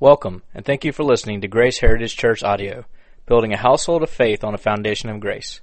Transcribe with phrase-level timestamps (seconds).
[0.00, 2.84] Welcome, and thank you for listening to Grace Heritage Church Audio,
[3.26, 5.60] building a household of faith on a foundation of grace.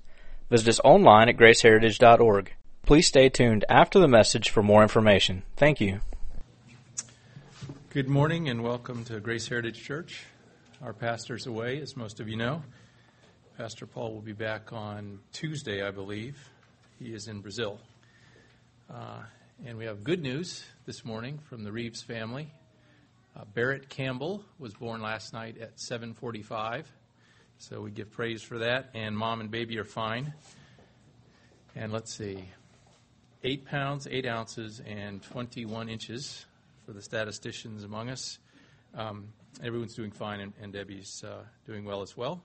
[0.50, 2.54] Visit us online at graceheritage.org.
[2.84, 5.44] Please stay tuned after the message for more information.
[5.56, 6.02] Thank you.
[7.92, 10.26] Good morning and welcome to Grace Heritage Church.
[10.84, 12.62] Our pastor's away, as most of you know.
[13.58, 16.38] Pastor Paul will be back on Tuesday, I believe.
[17.00, 17.80] He is in Brazil.
[18.94, 19.22] Uh,
[19.66, 22.52] and we have good news this morning from the Reeves family.
[23.36, 26.86] Uh, Barrett Campbell was born last night at 7:45,
[27.58, 28.92] so we give praise for that.
[28.94, 30.34] And mom and baby are fine.
[31.76, 32.46] And let's see,
[33.44, 36.46] eight pounds, eight ounces, and 21 inches
[36.86, 38.40] for the statisticians among us.
[38.94, 39.28] Um,
[39.62, 42.42] everyone's doing fine, and, and Debbie's uh, doing well as well.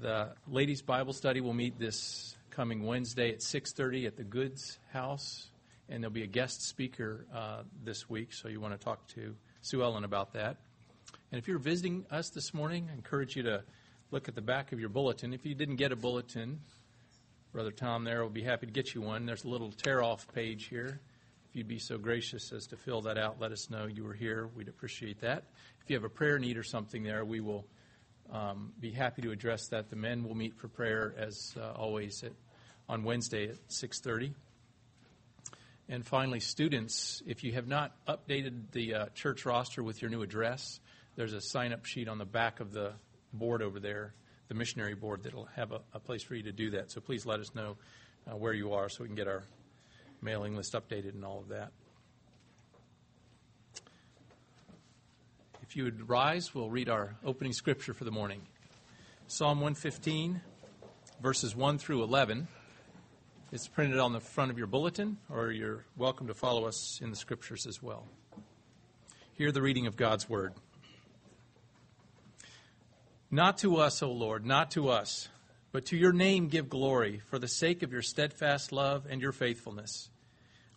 [0.00, 5.48] The ladies' Bible study will meet this coming Wednesday at 6:30 at the Goods House,
[5.88, 8.32] and there'll be a guest speaker uh, this week.
[8.32, 10.56] So you want to talk to Sue Ellen about that.
[11.30, 13.62] And if you're visiting us this morning, I encourage you to
[14.10, 15.32] look at the back of your bulletin.
[15.32, 16.60] If you didn't get a bulletin,
[17.52, 19.24] Brother Tom there will be happy to get you one.
[19.24, 21.00] There's a little tear off page here.
[21.48, 24.14] If you'd be so gracious as to fill that out, let us know you were
[24.14, 24.48] here.
[24.56, 25.44] We'd appreciate that.
[25.80, 27.64] If you have a prayer need or something there, we will
[28.32, 29.90] um, be happy to address that.
[29.90, 32.32] The men will meet for prayer as uh, always at,
[32.88, 34.34] on Wednesday at 6:30.
[35.92, 40.22] And finally, students, if you have not updated the uh, church roster with your new
[40.22, 40.80] address,
[41.16, 42.94] there's a sign up sheet on the back of the
[43.34, 44.14] board over there,
[44.48, 46.90] the missionary board, that'll have a, a place for you to do that.
[46.90, 47.76] So please let us know
[48.26, 49.42] uh, where you are so we can get our
[50.22, 51.72] mailing list updated and all of that.
[55.60, 58.40] If you would rise, we'll read our opening scripture for the morning
[59.26, 60.40] Psalm 115,
[61.20, 62.48] verses 1 through 11.
[63.52, 67.10] It's printed on the front of your bulletin, or you're welcome to follow us in
[67.10, 68.08] the scriptures as well.
[69.34, 70.54] Hear the reading of God's word.
[73.30, 75.28] Not to us, O Lord, not to us,
[75.70, 79.32] but to your name give glory for the sake of your steadfast love and your
[79.32, 80.08] faithfulness.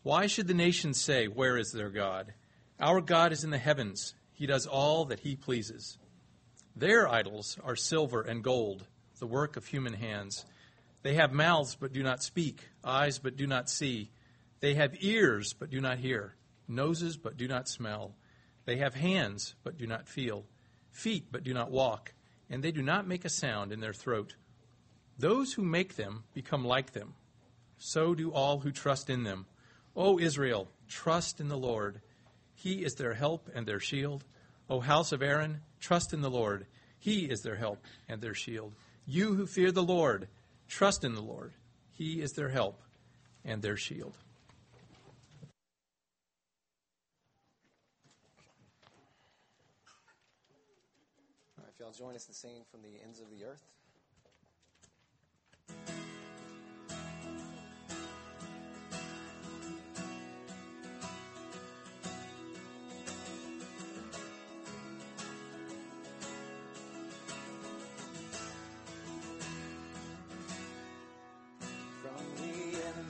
[0.04, 2.34] Why should the nations say, Where is their God?
[2.78, 5.98] Our God is in the heavens, he does all that he pleases.
[6.76, 8.86] Their idols are silver and gold,
[9.20, 10.46] the work of human hands.
[11.06, 14.10] They have mouths but do not speak, eyes but do not see.
[14.60, 16.34] They have ears but do not hear,
[16.68, 18.16] noses but do not smell.
[18.66, 20.46] They have hands but do not feel,
[20.90, 22.16] feet but do not walk,
[22.50, 24.34] and they do not make a sound in their throat.
[25.20, 27.14] Those who make them become like them.
[27.78, 29.46] So do all who trust in them.
[29.96, 32.02] O Israel, trust in the Lord.
[32.56, 34.24] He is their help and their shield.
[34.72, 36.66] O house of Aaron, trust in the Lord.
[36.98, 38.74] He is their help and their shield.
[39.06, 40.30] You who fear the Lord,
[40.68, 41.54] Trust in the Lord.
[41.92, 42.82] He is their help
[43.44, 44.18] and their shield.
[51.58, 53.64] All right, if y'all join us in singing from the ends of the earth.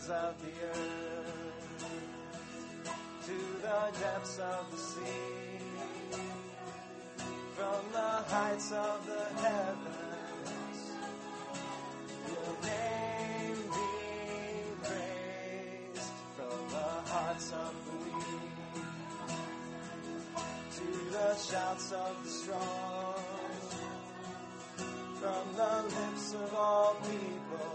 [0.09, 1.85] Of the earth
[3.25, 5.59] to the depths of the sea,
[7.55, 10.91] from the heights of the heavens.
[12.27, 13.89] Your name be
[14.83, 18.85] praised from the hearts of the weak
[20.75, 23.15] to the shouts of the strong,
[25.19, 27.74] from the lips of all people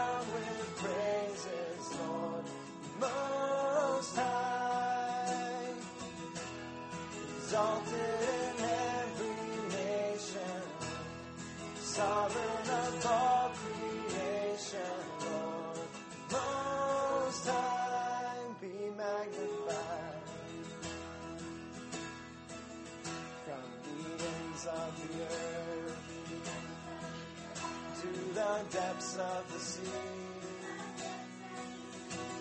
[29.01, 29.81] depths of the sea,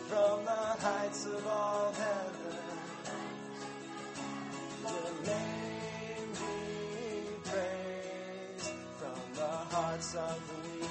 [0.08, 2.58] from the heights of all heaven.
[4.82, 10.90] Your name be praised from the hearts of the weak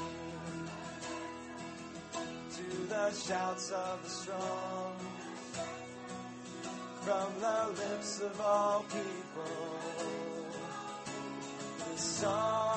[2.56, 4.96] to the shouts of the strong,
[7.02, 9.80] from the lips of all people
[11.92, 12.69] The song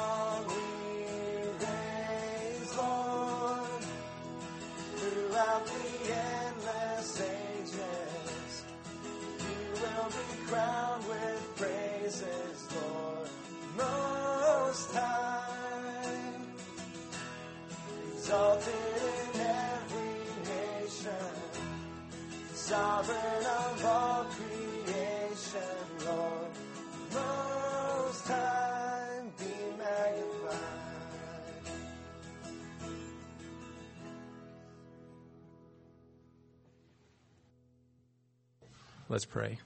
[39.13, 39.59] Let's pray.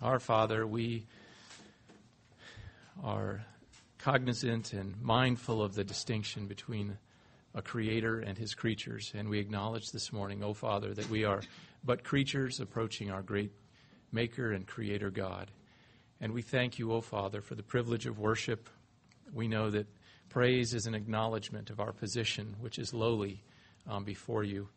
[0.00, 1.04] Our Father, we
[3.02, 3.44] are
[3.98, 6.96] cognizant and mindful of the distinction between
[7.52, 11.40] a creator and his creatures, and we acknowledge this morning, O Father, that we are
[11.82, 13.50] but creatures approaching our great
[14.12, 15.50] Maker and Creator God.
[16.20, 18.70] And we thank you, O Father, for the privilege of worship.
[19.34, 19.88] We know that
[20.28, 23.42] praise is an acknowledgement of our position, which is lowly
[23.88, 24.68] um, before you.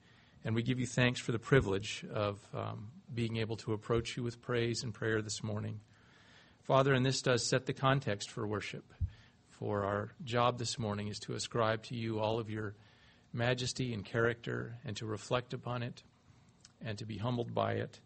[0.45, 4.23] And we give you thanks for the privilege of um, being able to approach you
[4.23, 5.79] with praise and prayer this morning.
[6.63, 8.93] Father, and this does set the context for worship.
[9.49, 12.75] For our job this morning is to ascribe to you all of your
[13.31, 16.03] majesty and character and to reflect upon it
[16.83, 18.01] and to be humbled by it.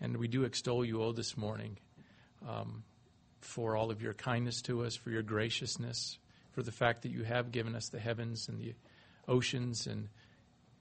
[0.00, 1.78] And we do extol you, O, this morning
[2.48, 2.82] um,
[3.40, 6.18] for all of your kindness to us, for your graciousness,
[6.50, 8.74] for the fact that you have given us the heavens and the
[9.28, 10.08] oceans and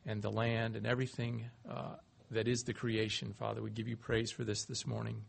[0.05, 1.95] and the land and everything uh,
[2.31, 3.61] that is the creation, Father.
[3.61, 5.23] We give you praise for this this morning.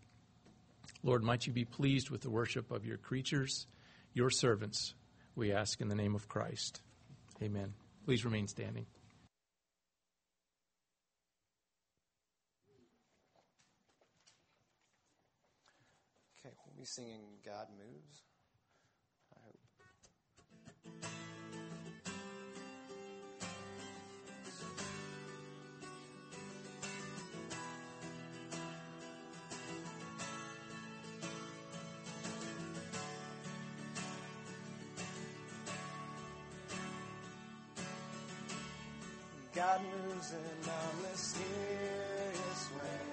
[1.03, 3.67] Lord, might you be pleased with the worship of your creatures,
[4.13, 4.95] your servants,
[5.37, 6.81] we ask in the name of Christ.
[7.43, 7.75] Amen.
[8.07, 8.87] Please remain standing.
[16.41, 18.26] Okay, we'll be singing God Moves.
[39.57, 43.07] God moves in a mysterious way.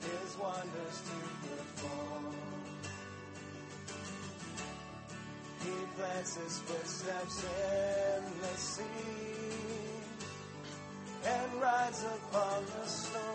[0.00, 2.34] His wonders to perform.
[5.60, 9.58] He plants his footsteps in the sea
[11.26, 13.27] and rides upon the storm.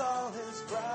[0.00, 0.93] All his bright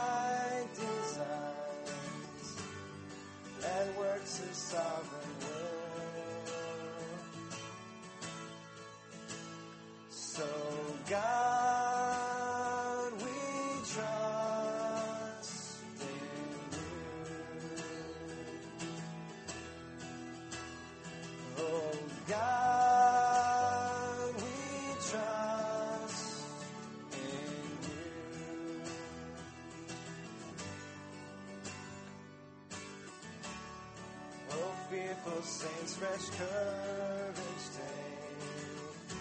[35.90, 39.12] fearful fresh courage take.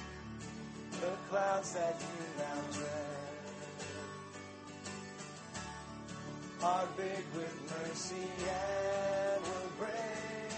[1.00, 3.18] The clouds that you now dread
[6.62, 10.50] are big with mercy and will bring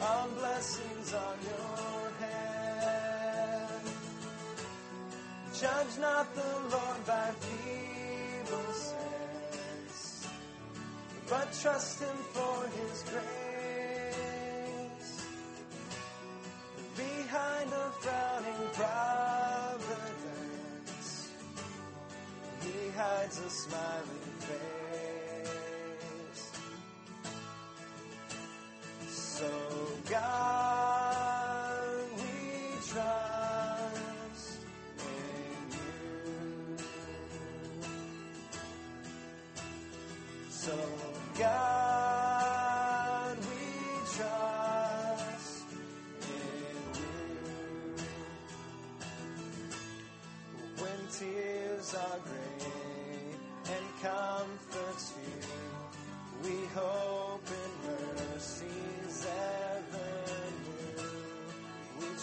[0.00, 3.82] on blessings on your head.
[5.60, 10.28] Judge not the Lord by feeble sense,
[11.28, 13.39] but trust Him for His grace.
[23.50, 25.50] Smiling face.
[29.08, 29.50] So
[30.08, 32.32] God, we
[32.88, 34.60] trust
[34.98, 36.78] in you.
[40.50, 40.76] So
[41.38, 43.66] God, we
[44.16, 45.66] trust
[46.22, 46.28] in
[46.98, 47.08] you.
[50.78, 52.59] When tears are gray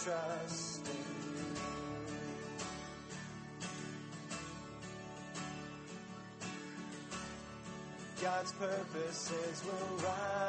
[0.07, 1.45] We trust in you.
[8.21, 10.46] God's purposes will rise.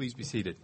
[0.00, 0.56] Please be seated.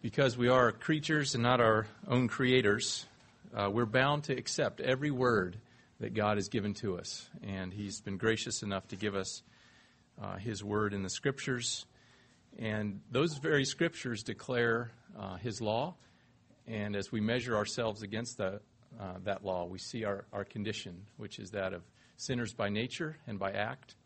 [0.00, 3.04] Because we are creatures and not our own creators,
[3.52, 5.56] uh, we're bound to accept every word
[5.98, 7.28] that God has given to us.
[7.42, 9.42] And He's been gracious enough to give us
[10.22, 11.84] uh, His word in the Scriptures.
[12.60, 15.96] And those very Scriptures declare uh, His law.
[16.68, 18.60] And as we measure ourselves against the,
[19.02, 21.82] uh, that law, we see our, our condition, which is that of
[22.16, 23.96] sinners by nature and by act.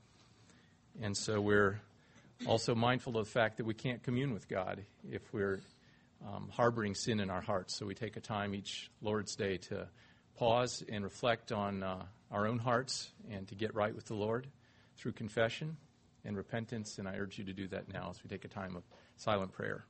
[1.03, 1.81] And so we're
[2.47, 5.61] also mindful of the fact that we can't commune with God if we're
[6.27, 7.77] um, harboring sin in our hearts.
[7.79, 9.87] So we take a time each Lord's Day to
[10.39, 14.47] pause and reflect on uh, our own hearts and to get right with the Lord
[14.97, 15.77] through confession
[16.25, 16.99] and repentance.
[16.99, 18.83] And I urge you to do that now as we take a time of
[19.17, 19.85] silent prayer.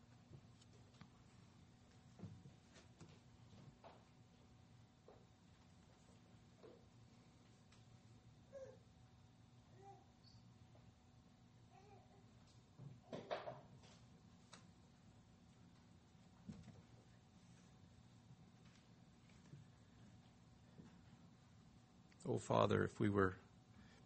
[22.37, 23.35] Oh, Father, if we were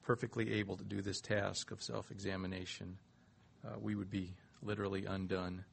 [0.03, 2.97] perfectly able to do this task of self examination,
[3.67, 5.65] uh, we would be literally undone.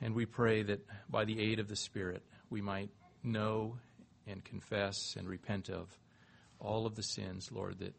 [0.00, 2.90] And we pray that by the aid of the Spirit, we might
[3.22, 3.78] know
[4.26, 5.96] and confess and repent of
[6.58, 7.94] all of the sins, Lord, that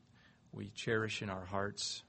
[0.51, 2.03] we cherish in our hearts.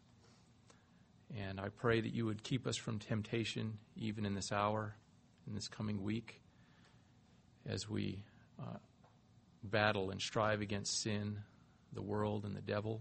[1.39, 4.97] And I pray that you would keep us from temptation even in this hour,
[5.47, 6.43] in this coming week,
[7.69, 8.25] as we
[8.61, 8.79] uh,
[9.63, 11.39] battle and strive against sin,
[11.93, 13.01] the world, and the devil,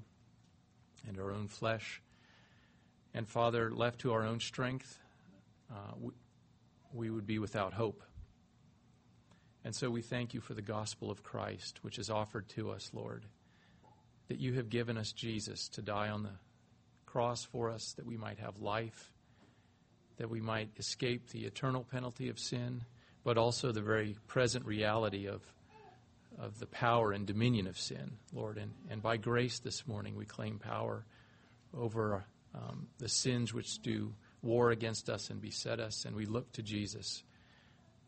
[1.07, 2.01] and our own flesh.
[3.13, 4.99] And Father, left to our own strength,
[5.69, 6.11] uh, we,
[6.93, 8.03] we would be without hope.
[9.63, 12.89] And so we thank you for the gospel of Christ, which is offered to us,
[12.93, 13.25] Lord,
[14.27, 16.39] that you have given us Jesus to die on the
[17.05, 19.11] cross for us, that we might have life,
[20.17, 22.81] that we might escape the eternal penalty of sin,
[23.23, 25.41] but also the very present reality of
[26.39, 28.57] of the power and dominion of sin, Lord.
[28.57, 31.05] And, and by grace this morning, we claim power
[31.77, 36.05] over um, the sins which do war against us and beset us.
[36.05, 37.23] And we look to Jesus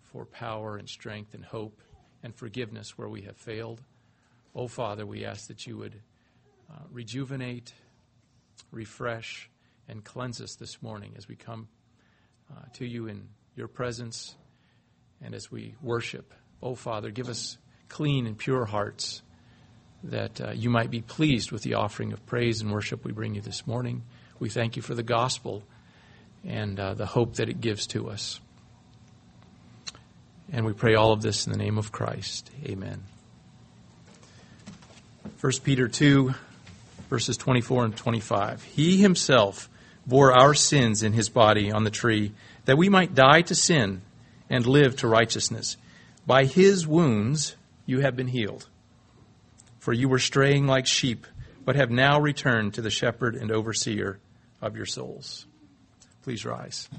[0.02, 1.82] for power and strength and hope
[2.24, 3.82] and forgiveness where we have failed.
[4.56, 6.00] Oh, Father, we ask that you would
[6.72, 7.74] uh, rejuvenate,
[8.72, 9.50] refresh,
[9.88, 11.68] and cleanse us this morning as we come
[12.52, 14.36] uh, to you in your presence
[15.22, 16.34] and as we worship.
[16.62, 17.58] Oh, Father, give us
[17.94, 19.22] clean and pure hearts,
[20.04, 23.36] that uh, you might be pleased with the offering of praise and worship we bring
[23.36, 24.02] you this morning.
[24.40, 25.62] We thank you for the gospel
[26.44, 28.40] and uh, the hope that it gives to us.
[30.52, 32.50] And we pray all of this in the name of Christ.
[32.66, 33.04] Amen.
[35.40, 36.34] 1 Peter 2,
[37.12, 38.64] verses 24 and 25.
[38.64, 39.70] He himself
[40.08, 42.32] bore our sins in his body on the tree,
[42.66, 44.02] that we might die to sin
[44.50, 45.78] and live to righteousness.
[46.26, 48.68] By his wounds you have been healed.
[49.80, 51.28] For you were straying like sheep,
[51.66, 54.20] but have now returned to the shepherd and overseer
[54.62, 55.46] of your souls.
[56.24, 56.90] Please rise.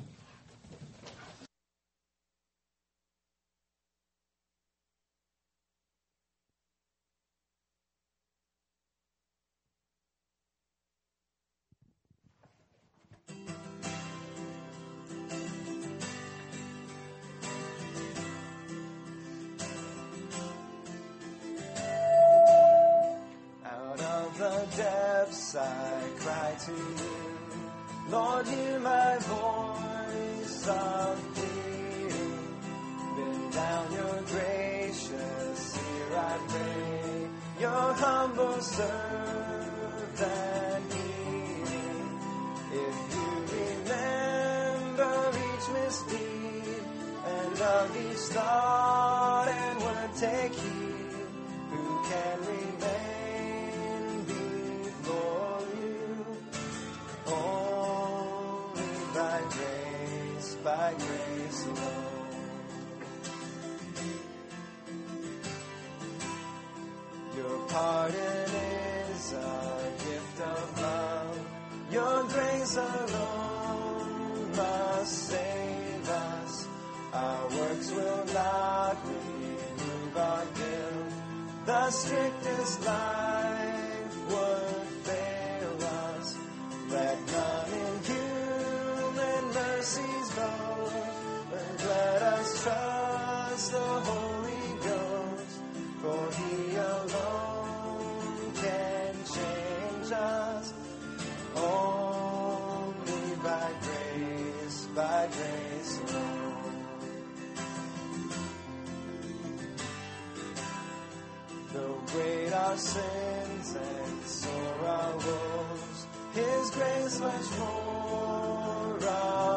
[112.75, 118.97] our sins and sore our woes, His grace much more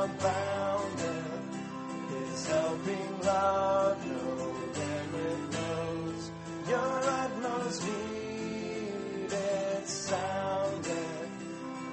[0.05, 1.25] abounded.
[2.11, 4.21] His helping love no
[4.77, 6.31] limit knows.
[6.69, 11.27] Your utmost need it sounded.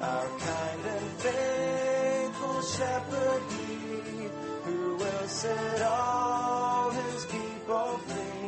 [0.02, 4.28] Our kind and faithful shepherd he,
[4.64, 8.44] who will set all his people free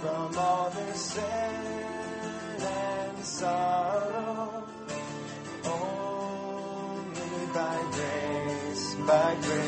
[0.00, 1.57] from all their sins
[3.38, 4.64] sorrow.
[5.64, 9.67] Only by grace, by grace.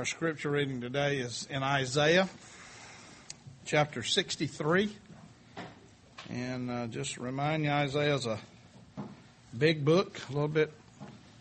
[0.00, 2.26] Our scripture reading today is in Isaiah
[3.66, 4.90] chapter 63.
[6.30, 8.38] And uh, just remind you, Isaiah is a
[9.58, 10.72] big book, a little bit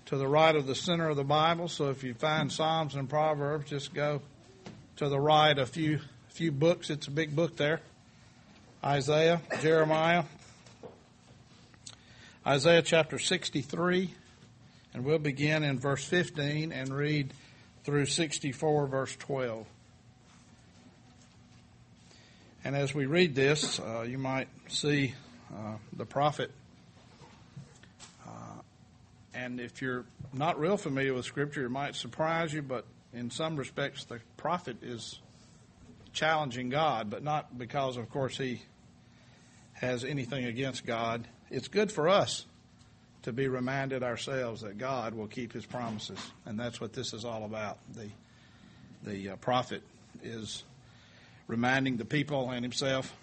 [0.07, 1.69] to the right of the center of the Bible.
[1.69, 4.21] So if you find Psalms and Proverbs, just go
[4.97, 6.89] to the right a few few books.
[6.89, 7.79] It's a big book there.
[8.83, 10.25] Isaiah, Jeremiah,
[12.45, 14.13] Isaiah chapter 63,
[14.93, 17.31] and we'll begin in verse 15 and read
[17.89, 19.65] through 64, verse 12.
[22.63, 25.15] And as we read this, uh, you might see
[25.51, 26.51] uh, the prophet.
[28.27, 28.61] Uh,
[29.33, 33.55] and if you're not real familiar with Scripture, it might surprise you, but in some
[33.55, 35.17] respects, the prophet is
[36.13, 38.61] challenging God, but not because, of course, he
[39.73, 41.27] has anything against God.
[41.49, 42.45] It's good for us
[43.23, 47.25] to be reminded ourselves that God will keep His promises, and that's what this is
[47.25, 47.77] all about.
[47.93, 48.09] The
[49.03, 49.81] the uh, prophet
[50.23, 50.63] is
[51.47, 53.15] reminding the people and himself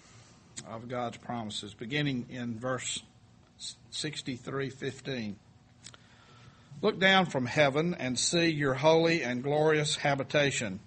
[0.67, 3.01] of God's promises, beginning in verse
[3.89, 5.37] sixty-three fifteen.
[6.81, 10.79] Look down from heaven and see your holy and glorious habitation.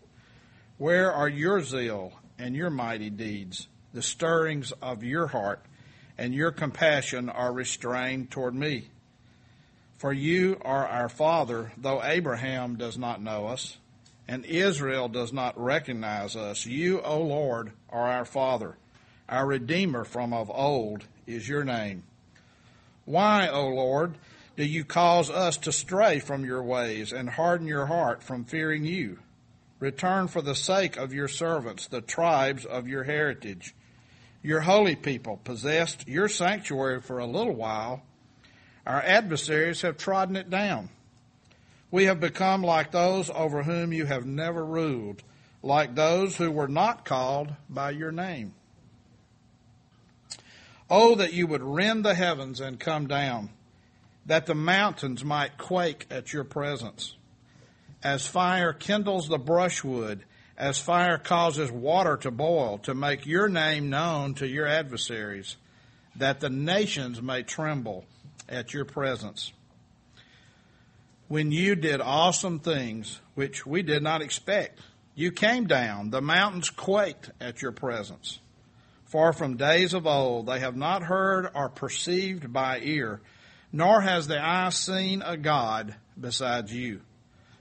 [0.78, 3.66] Where are your zeal and your mighty deeds?
[3.92, 5.64] The stirrings of your heart
[6.16, 8.88] and your compassion are restrained toward me.
[10.00, 13.76] For you are our father, though Abraham does not know us,
[14.26, 16.64] and Israel does not recognize us.
[16.64, 18.78] You, O Lord, are our father.
[19.28, 22.04] Our Redeemer from of old is your name.
[23.04, 24.14] Why, O Lord,
[24.56, 28.86] do you cause us to stray from your ways and harden your heart from fearing
[28.86, 29.18] you?
[29.80, 33.74] Return for the sake of your servants, the tribes of your heritage.
[34.42, 38.02] Your holy people possessed your sanctuary for a little while.
[38.86, 40.88] Our adversaries have trodden it down.
[41.90, 45.22] We have become like those over whom you have never ruled,
[45.62, 48.54] like those who were not called by your name.
[50.88, 53.50] Oh, that you would rend the heavens and come down,
[54.26, 57.16] that the mountains might quake at your presence.
[58.02, 60.24] As fire kindles the brushwood,
[60.56, 65.56] as fire causes water to boil, to make your name known to your adversaries,
[66.16, 68.04] that the nations may tremble
[68.48, 69.52] at your presence.
[71.28, 74.80] When you did awesome things which we did not expect,
[75.14, 78.40] you came down, the mountains quaked at your presence.
[79.04, 83.20] For from days of old they have not heard or perceived by ear,
[83.72, 87.00] nor has the eye seen a God besides you,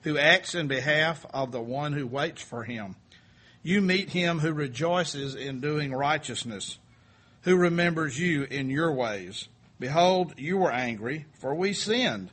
[0.03, 2.95] who acts in behalf of the one who waits for him.
[3.61, 6.77] You meet him who rejoices in doing righteousness,
[7.41, 9.47] who remembers you in your ways.
[9.79, 12.31] Behold, you were angry, for we sinned.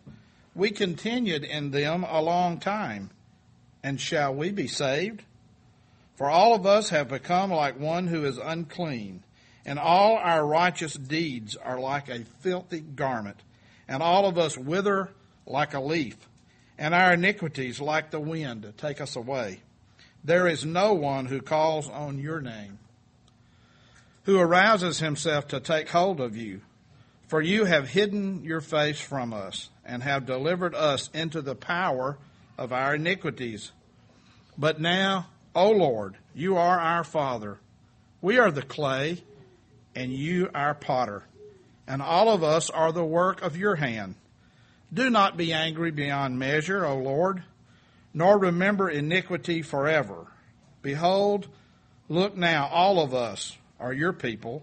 [0.55, 3.11] We continued in them a long time.
[3.83, 5.23] And shall we be saved?
[6.17, 9.23] For all of us have become like one who is unclean,
[9.67, 13.37] and all our righteous deeds are like a filthy garment,
[13.87, 15.11] and all of us wither
[15.47, 16.17] like a leaf,
[16.79, 19.61] and our iniquities like the wind take us away.
[20.25, 22.79] There is no one who calls on your name,
[24.25, 26.63] who arouses himself to take hold of you.
[27.27, 32.19] For you have hidden your face from us, and have delivered us into the power
[32.57, 33.73] of our iniquities.
[34.57, 37.59] But now, O Lord, you are our Father.
[38.21, 39.23] We are the clay,
[39.95, 41.25] and you our potter,
[41.87, 44.15] and all of us are the work of your hand.
[44.93, 47.43] Do not be angry beyond measure, O Lord,
[48.15, 50.27] nor remember iniquity forever.
[50.83, 51.49] Behold,
[52.09, 54.63] look now, all of us are your people.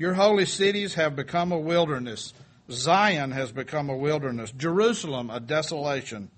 [0.00, 2.32] Your holy cities have become a wilderness.
[2.70, 4.50] Zion has become a wilderness.
[4.50, 6.30] Jerusalem a desolation.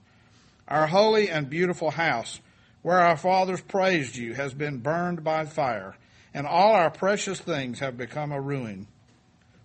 [0.67, 2.41] Our holy and beautiful house,
[2.83, 5.95] where our fathers praised you has been burned by fire,
[6.35, 8.89] and all our precious things have become a ruin.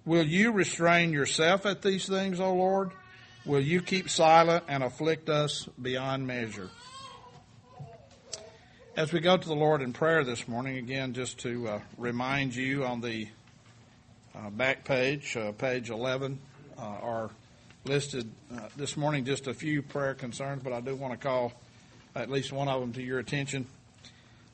[0.06, 2.92] Will you restrain yourself at these things, O Lord?
[3.48, 6.70] Will you keep silent and afflict us beyond measure?
[8.96, 12.56] As we go to the Lord in prayer this morning, again, just to uh, remind
[12.56, 13.28] you on the
[14.52, 16.40] back page, uh, page 11,
[16.78, 17.30] uh, are
[17.86, 21.54] listed uh, this morning just a few prayer concerns, but I do want to call
[22.16, 23.68] at least one of them to your attention,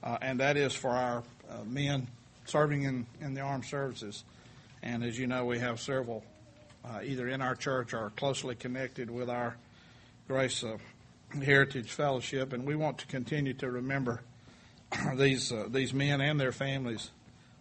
[0.03, 1.23] uh, and that is for our
[1.65, 2.07] men
[2.45, 4.23] serving in, in the armed services.
[4.81, 6.23] And as you know, we have several
[7.03, 9.55] either in our church or closely connected with our
[10.27, 10.63] Grace
[11.41, 14.21] Heritage Fellowship, and we want to continue to remember
[15.15, 17.11] these uh, these men and their families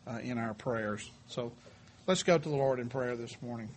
[0.07, 1.11] uh, in our prayers.
[1.29, 1.53] So
[2.07, 3.69] let's go to the Lord in prayer this morning.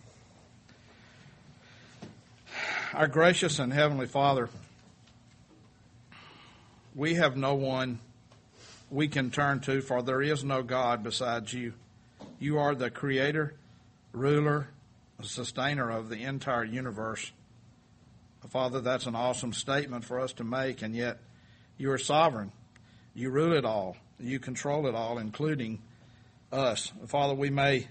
[2.92, 4.48] Our gracious and heavenly Father,
[6.94, 8.00] we have no one
[8.90, 11.74] we can turn to, for there is no God besides you.
[12.38, 13.54] You are the creator,
[14.12, 14.68] ruler,
[15.22, 17.32] sustainer of the entire universe.
[18.48, 21.18] Father, that's an awesome statement for us to make, and yet
[21.78, 22.52] you are sovereign.
[23.14, 23.96] You rule it all.
[24.20, 25.80] You control it all, including
[26.52, 26.92] us.
[27.06, 27.88] Father, we may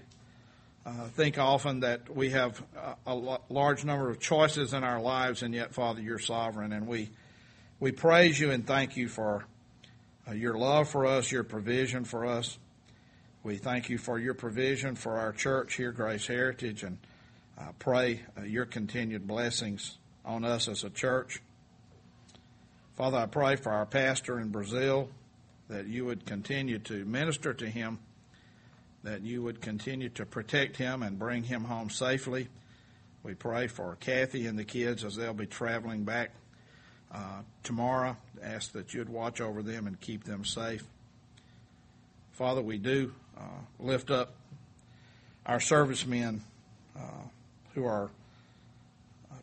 [0.86, 2.62] uh, think often that we have
[3.06, 6.72] a, a, large number of choices in our lives, and yet, Father, you're sovereign.
[6.72, 7.10] And we,
[7.80, 9.44] we praise you and thank you for
[10.28, 12.56] uh, your love for us, your provision for us.
[13.42, 16.98] We thank you for your provision for our church here, Grace Heritage, and
[17.58, 21.42] uh, pray your continued blessings on us as a church.
[22.94, 25.08] Father, I pray for our pastor in Brazil
[25.68, 27.98] that you would continue to minister to him,
[29.06, 32.48] that you would continue to protect him and bring him home safely.
[33.22, 36.32] We pray for Kathy and the kids as they'll be traveling back
[37.14, 38.16] uh, tomorrow.
[38.42, 40.84] Ask that you'd watch over them and keep them safe.
[42.32, 44.34] Father, we do uh, lift up
[45.46, 46.42] our servicemen
[46.96, 47.28] uh,
[47.74, 48.10] who are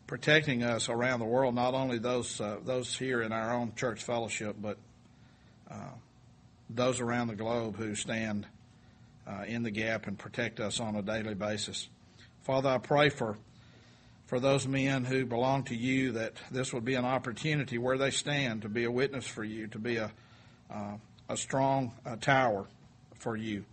[0.06, 4.02] protecting us around the world, not only those uh, those here in our own church
[4.02, 4.76] fellowship, but
[5.70, 5.94] uh,
[6.68, 8.46] those around the globe who stand
[9.26, 11.88] uh, in the gap and protect us on a daily basis.
[12.42, 13.38] Father, I pray for
[14.26, 18.10] for those men who belong to you that this would be an opportunity where they
[18.10, 20.10] stand to be a witness for you, to be a
[20.70, 20.96] uh,
[21.28, 22.66] a strong uh, tower
[23.18, 23.64] for you.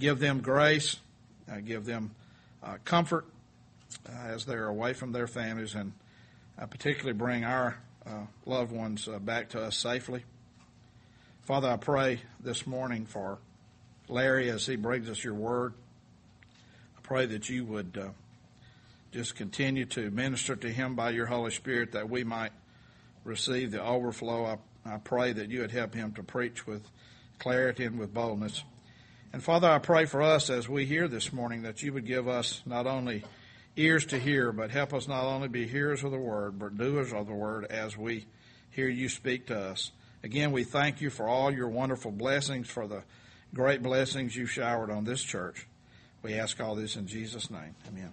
[0.00, 0.96] Give them grace,
[1.50, 2.10] uh, give them
[2.84, 3.26] comfort
[4.08, 5.92] uh, as they're away from their families, and
[6.58, 10.24] uh, particularly bring our uh, loved ones back to us safely.
[11.42, 13.38] Father, I pray this morning for
[14.08, 15.74] Larry as he brings us your word.
[16.96, 18.08] I pray that you would uh,
[19.12, 22.52] just continue to minister to him by your Holy Spirit that we might
[23.24, 24.58] receive the overflow.
[24.84, 26.82] I, I pray that you would help him to preach with
[27.38, 28.62] clarity and with boldness.
[29.32, 32.28] And Father, I pray for us as we hear this morning that you would give
[32.28, 33.24] us not only
[33.76, 37.12] ears to hear, but help us not only be hearers of the word, but doers
[37.12, 38.24] of the word as we
[38.70, 39.90] hear you speak to us.
[40.22, 43.02] Again, we thank you for all your wonderful blessings, for the
[43.54, 45.66] great blessings you've showered on this church.
[46.22, 47.74] We ask all this in Jesus' name.
[47.88, 48.12] Amen.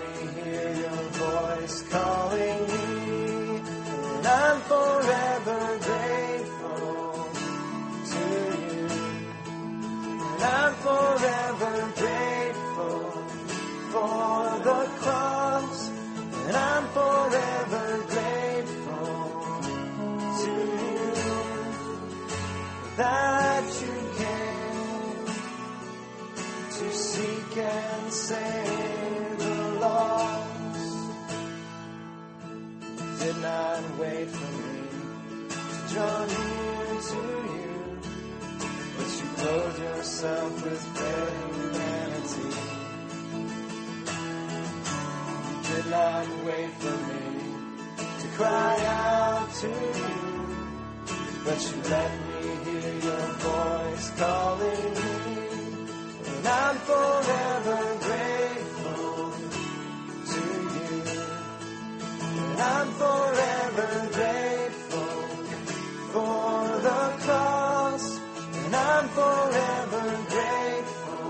[28.31, 30.89] save the lost.
[33.19, 34.79] Did not wait for me
[35.71, 37.21] to draw near to
[37.55, 37.73] you,
[38.95, 42.51] but you clothed yourself with bare humanity.
[45.47, 47.25] You did not wait for me
[48.21, 50.13] to cry out to you,
[51.45, 55.11] but you let me hear your voice calling me,
[56.31, 57.40] and I'm forever.
[63.01, 65.13] Forever grateful
[66.13, 66.55] for
[66.87, 68.05] the cross.
[68.63, 71.27] And I'm forever grateful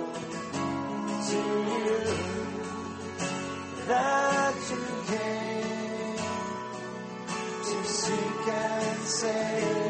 [1.30, 1.42] to
[1.76, 2.02] you
[3.92, 6.18] that you came
[7.68, 9.81] to seek and save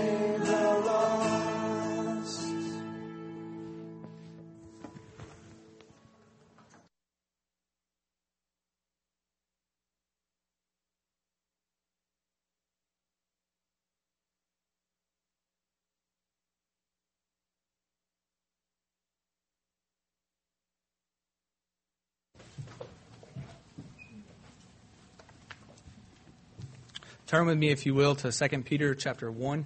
[27.31, 29.65] Turn with me, if you will, to 2 Peter chapter 1.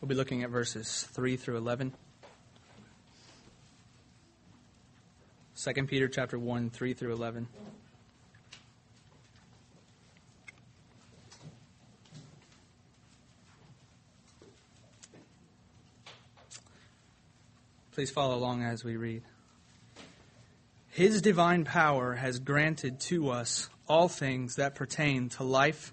[0.00, 1.92] We'll be looking at verses 3 through 11.
[5.62, 7.48] 2 Peter chapter 1, 3 through 11.
[17.92, 19.22] Please follow along as we read.
[20.88, 25.92] His divine power has granted to us all things that pertain to life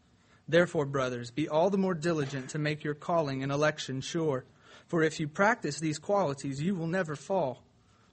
[0.51, 4.43] Therefore, brothers, be all the more diligent to make your calling and election sure.
[4.85, 7.63] For if you practice these qualities, you will never fall.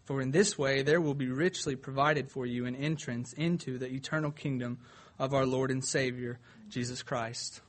[0.04, 3.88] For in this way there will be richly provided for you an entrance into the
[3.88, 4.78] eternal kingdom
[5.18, 7.60] of our Lord and Savior, Jesus Christ.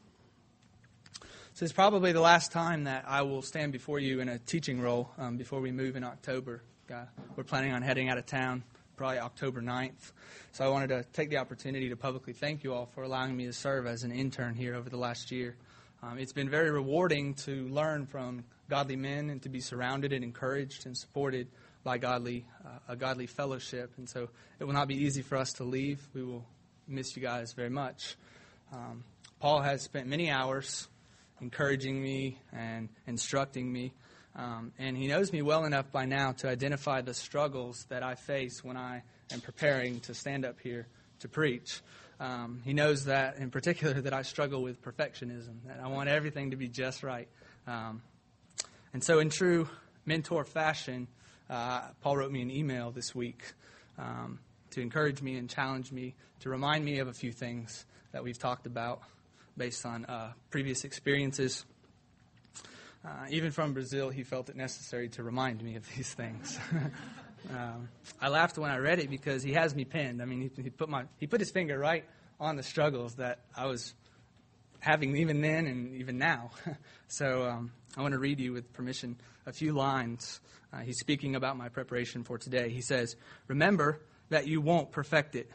[1.54, 4.80] This is probably the last time that I will stand before you in a teaching
[4.80, 6.62] role um, before we move in October.
[6.94, 7.06] Uh,
[7.36, 8.64] we're planning on heading out of town
[9.00, 10.12] probably October 9th.
[10.52, 13.46] So I wanted to take the opportunity to publicly thank you all for allowing me
[13.46, 15.56] to serve as an intern here over the last year.
[16.04, 20.22] Um, it's been very rewarding to learn from godly men and to be surrounded and
[20.22, 21.48] encouraged and supported
[21.82, 23.90] by godly uh, a godly fellowship.
[23.96, 24.28] And so
[24.60, 26.06] it will not be easy for us to leave.
[26.14, 26.44] We will
[26.86, 28.18] miss you guys very much.
[28.74, 29.06] Um,
[29.40, 30.90] Paul has spent many hours
[31.40, 33.94] encouraging me and instructing me.
[34.40, 38.16] Um, and he knows me well enough by now to identify the struggles that I
[38.16, 40.88] face when I am preparing to stand up here
[41.20, 41.82] to preach.
[42.22, 46.52] Um, he knows that, in particular, that I struggle with perfectionism, that I want everything
[46.52, 47.28] to be just right.
[47.68, 48.02] Um,
[48.94, 49.68] and so, in true
[50.06, 51.10] mentor fashion,
[51.50, 53.44] uh, Paul wrote me an email this week
[53.98, 54.40] um,
[54.72, 58.40] to encourage me and challenge me, to remind me of a few things that we've
[58.40, 59.02] talked about
[59.58, 61.66] based on uh, previous experiences.
[63.06, 66.60] Uh, even from Brazil, he felt it necessary to remind me of these things.
[67.56, 67.88] um,
[68.22, 70.22] I laughed when I read it because he has me pinned.
[70.22, 72.04] I mean, he, he, put my he put his finger right
[72.40, 73.94] on the struggles that I was
[74.80, 76.52] having even then and even now.
[77.08, 80.42] so um, I want to read you, with permission, a few lines.
[80.74, 82.70] Uh, he's speaking about my preparation for today.
[82.70, 83.16] He says,
[83.48, 85.50] "Remember that you won't perfect it.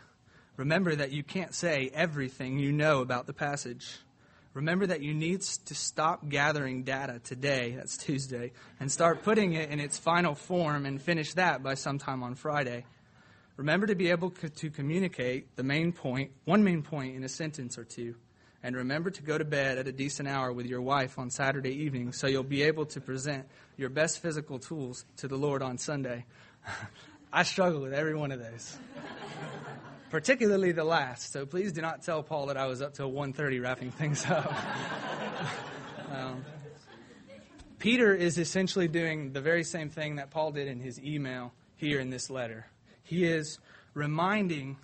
[0.57, 3.99] Remember that you can't say everything you know about the passage."
[4.55, 9.71] Remember that you need to stop gathering data today, that's Tuesday, and start putting it
[9.71, 12.87] in its final form and finish that by sometime on Friday.
[13.57, 17.77] Remember to be able to communicate the main point, one main point in a sentence
[17.77, 18.15] or two.
[18.63, 21.75] And remember to go to bed at a decent hour with your wife on Saturday
[21.83, 23.47] evening so you'll be able to present
[23.77, 26.25] your best physical tools to the Lord on Sunday.
[27.33, 28.79] I struggle with every one of those
[30.15, 31.33] particularly the last.
[31.33, 34.47] So please do not tell Paul that I was up till 1:30 wrapping things up.
[36.13, 36.45] um,
[37.81, 41.99] Peter is essentially doing the very same thing that Paul did in his email here
[41.99, 42.65] in this letter.
[43.03, 43.59] He is
[43.93, 44.77] reminding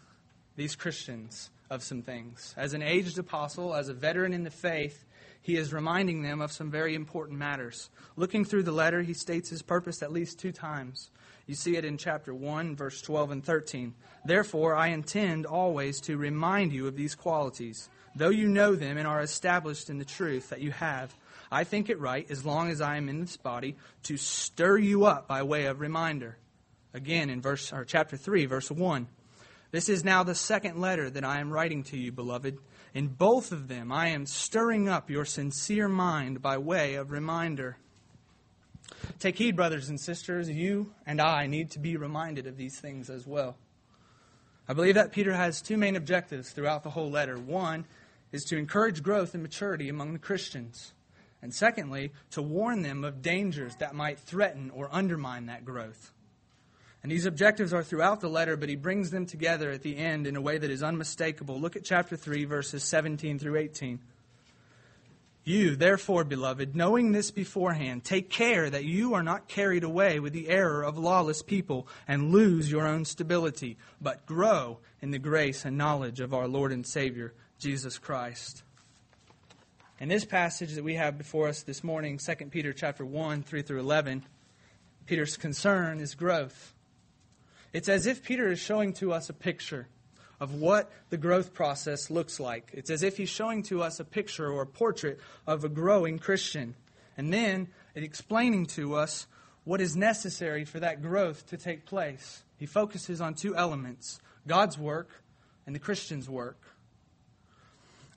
[0.57, 2.53] these Christians of some things.
[2.57, 5.05] As an aged apostle, as a veteran in the faith,
[5.41, 7.89] he is reminding them of some very important matters.
[8.17, 11.13] Looking through the letter, he states his purpose at least two times.
[11.51, 13.93] You see it in chapter 1, verse 12 and 13.
[14.25, 19.05] Therefore, I intend always to remind you of these qualities, though you know them and
[19.05, 21.13] are established in the truth that you have.
[21.51, 23.75] I think it right, as long as I am in this body,
[24.05, 26.39] to stir you up by way of reminder.
[26.95, 29.09] Again, in verse or chapter 3, verse 1.
[29.73, 32.59] This is now the second letter that I am writing to you, beloved.
[32.95, 37.77] In both of them, I am stirring up your sincere mind by way of reminder.
[39.19, 43.11] Take heed, brothers and sisters, you and I need to be reminded of these things
[43.11, 43.57] as well.
[44.69, 47.37] I believe that Peter has two main objectives throughout the whole letter.
[47.37, 47.87] One
[48.33, 50.93] is to encourage growth and maturity among the Christians,
[51.43, 56.13] and secondly, to warn them of dangers that might threaten or undermine that growth.
[57.03, 60.27] And these objectives are throughout the letter, but he brings them together at the end
[60.27, 61.59] in a way that is unmistakable.
[61.59, 64.01] Look at chapter 3, verses 17 through 18.
[65.43, 70.35] You, therefore, beloved, knowing this beforehand, take care that you are not carried away with
[70.35, 75.65] the error of lawless people and lose your own stability, but grow in the grace
[75.65, 78.63] and knowledge of our Lord and Savior, Jesus Christ.
[79.99, 83.63] In this passage that we have before us this morning, 2 Peter chapter 1, 3
[83.63, 84.25] through 11,
[85.07, 86.75] Peter's concern is growth.
[87.73, 89.89] It's as if Peter is showing to us a picture
[90.41, 92.71] of what the growth process looks like.
[92.73, 96.19] It's as if he's showing to us a picture or a portrait of a growing
[96.19, 96.75] Christian.
[97.17, 99.27] And then explaining to us
[99.65, 102.43] what is necessary for that growth to take place.
[102.57, 105.11] He focuses on two elements God's work
[105.67, 106.59] and the Christian's work.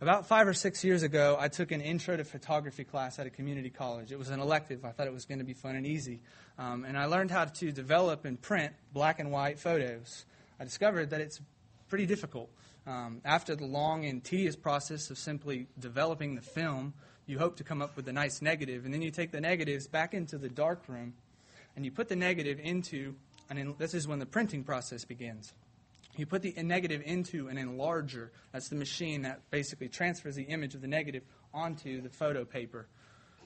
[0.02, 3.30] About five or six years ago, I took an intro to photography class at a
[3.30, 4.12] community college.
[4.12, 4.84] It was an elective.
[4.84, 6.22] I thought it was going to be fun and easy.
[6.58, 10.26] Um, and I learned how to develop and print black and white photos.
[10.60, 11.40] I discovered that it's
[11.94, 12.50] pretty difficult.
[12.88, 16.96] Um, after the long and tedious process of simply developing the film,
[17.28, 19.86] you hope to come up with a nice negative, and then you take the negatives
[19.86, 21.14] back into the darkroom,
[21.76, 23.14] and you put the negative into,
[23.48, 25.54] and this is when the printing process begins.
[26.18, 28.30] You put the negative into an enlarger.
[28.52, 31.22] That's the machine that basically transfers the image of the negative
[31.54, 32.88] onto the photo paper.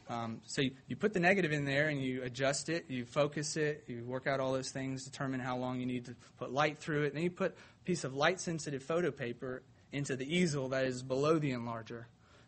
[0.09, 3.57] Um, so you, you, put the negative in there and you adjust it, you focus
[3.57, 6.77] it, you work out all those things, determine how long you need to put light
[6.77, 7.07] through it.
[7.07, 7.57] And then you put
[7.88, 9.63] piece of light sensitive photo paper
[9.93, 12.03] into the easel that is below the enlarger.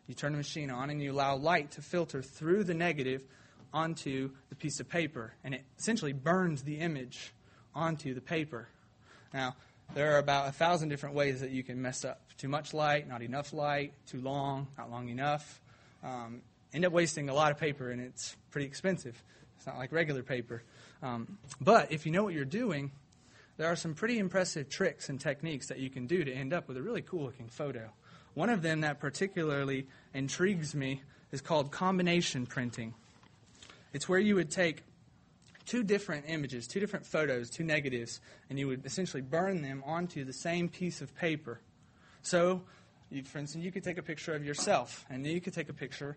[0.06, 3.24] You turn the machine on and you allow light to filter through the negative
[3.72, 5.32] onto the piece of paper.
[5.42, 7.32] And it essentially burns the image
[7.74, 8.68] onto the paper.
[9.32, 9.56] Now,
[9.94, 12.20] there are about a thousand different ways that you can mess up.
[12.36, 15.62] Too much light, not enough light, too long, not long enough.
[16.04, 16.42] Um,
[16.74, 19.22] end up wasting a lot of paper, and it's pretty expensive.
[19.56, 20.62] It's not like regular paper.
[21.02, 22.92] Um, but if you know what you're doing,
[23.60, 26.66] there are some pretty impressive tricks and techniques that you can do to end up
[26.66, 27.90] with a really cool looking photo.
[28.32, 32.94] One of them that particularly intrigues me is called combination printing.
[33.92, 34.84] It's where you would take
[35.66, 40.24] two different images, two different photos, two negatives, and you would essentially burn them onto
[40.24, 41.60] the same piece of paper.
[42.22, 42.62] So,
[43.10, 45.68] you, for instance, you could take a picture of yourself, and then you could take
[45.68, 46.16] a picture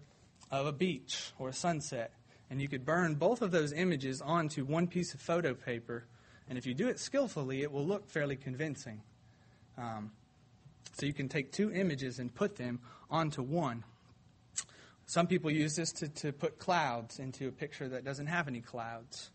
[0.50, 2.14] of a beach or a sunset,
[2.50, 6.06] and you could burn both of those images onto one piece of photo paper,
[6.50, 9.02] and if you do it skillfully, it will look fairly convincing.
[9.78, 10.12] Um,
[10.94, 12.80] so you can take two images and put them
[13.10, 13.84] onto one.
[15.06, 18.62] Some people use this to, to put clouds into a picture that doesn't have any
[18.62, 19.32] clouds.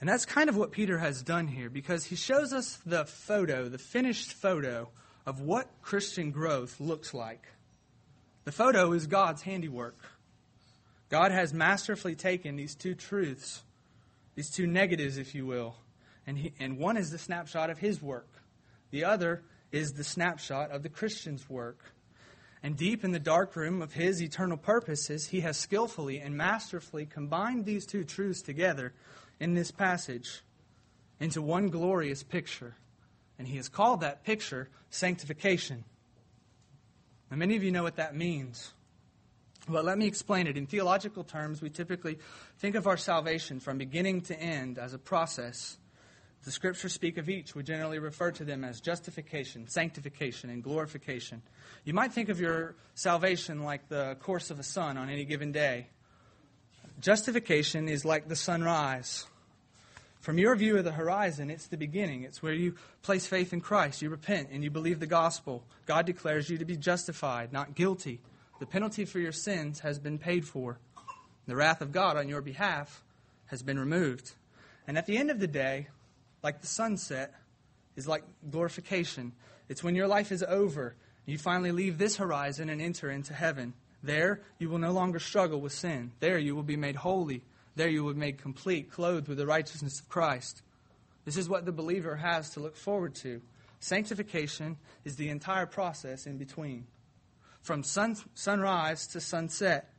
[0.00, 3.68] And that's kind of what Peter has done here because he shows us the photo,
[3.68, 4.88] the finished photo
[5.26, 7.46] of what Christian growth looks like.
[8.44, 9.98] The photo is God's handiwork.
[11.08, 13.62] God has masterfully taken these two truths,
[14.36, 15.76] these two negatives, if you will,
[16.28, 18.28] and, he, and one is the snapshot of his work.
[18.90, 21.78] The other is the snapshot of the Christian's work.
[22.62, 27.06] And deep in the dark room of his eternal purposes, he has skillfully and masterfully
[27.06, 28.92] combined these two truths together
[29.40, 30.42] in this passage
[31.18, 32.76] into one glorious picture.
[33.38, 35.82] And he has called that picture sanctification.
[37.30, 38.74] Now, many of you know what that means.
[39.66, 40.58] But let me explain it.
[40.58, 42.18] In theological terms, we typically
[42.58, 45.78] think of our salvation from beginning to end as a process.
[46.44, 47.54] The scriptures speak of each.
[47.54, 51.42] We generally refer to them as justification, sanctification, and glorification.
[51.84, 55.52] You might think of your salvation like the course of a sun on any given
[55.52, 55.88] day.
[57.00, 59.26] Justification is like the sunrise.
[60.20, 62.22] From your view of the horizon, it's the beginning.
[62.22, 64.02] It's where you place faith in Christ.
[64.02, 65.64] You repent and you believe the gospel.
[65.86, 68.20] God declares you to be justified, not guilty.
[68.58, 70.78] The penalty for your sins has been paid for.
[71.46, 73.02] The wrath of God on your behalf
[73.46, 74.32] has been removed.
[74.86, 75.88] And at the end of the day,
[76.42, 77.34] like the sunset,
[77.96, 79.32] is like glorification.
[79.68, 80.94] It's when your life is over,
[81.26, 85.60] you finally leave this horizon and enter into heaven There you will no longer struggle
[85.60, 86.12] with sin.
[86.20, 87.42] There you will be made holy.
[87.74, 90.62] There you will be made complete, clothed with the righteousness of Christ.
[91.24, 93.40] This is what the believer has to look forward to.
[93.80, 96.86] Sanctification is the entire process in between,
[97.62, 99.92] from sun, sunrise to sunset.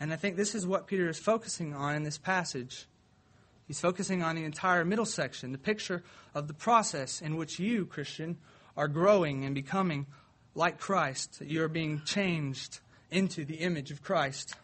[0.00, 2.86] And I think this is what Peter is focusing on in this passage.
[3.66, 6.02] He's focusing on the entire middle section, the picture
[6.34, 8.38] of the process in which you, Christian,
[8.76, 10.06] are growing and becoming
[10.54, 11.40] like Christ.
[11.40, 14.54] You are being changed into the image of Christ.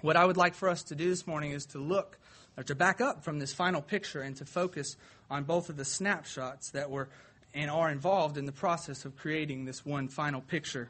[0.00, 2.18] What I would like for us to do this morning is to look
[2.56, 4.96] or to back up from this final picture and to focus
[5.30, 7.08] on both of the snapshots that were
[7.54, 10.88] and are involved in the process of creating this one final picture.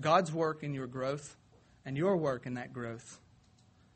[0.00, 1.36] God's work in your growth
[1.84, 3.18] and your work in that growth.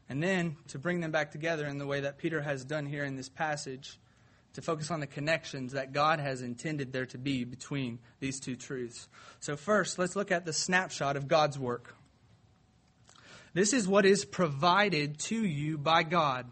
[0.09, 3.05] And then to bring them back together in the way that Peter has done here
[3.05, 3.99] in this passage,
[4.55, 8.57] to focus on the connections that God has intended there to be between these two
[8.57, 9.09] truths.
[9.41, 11.95] So, first, let's look at the snapshot of God's work.
[13.55, 16.47] This is what is provided to you by God.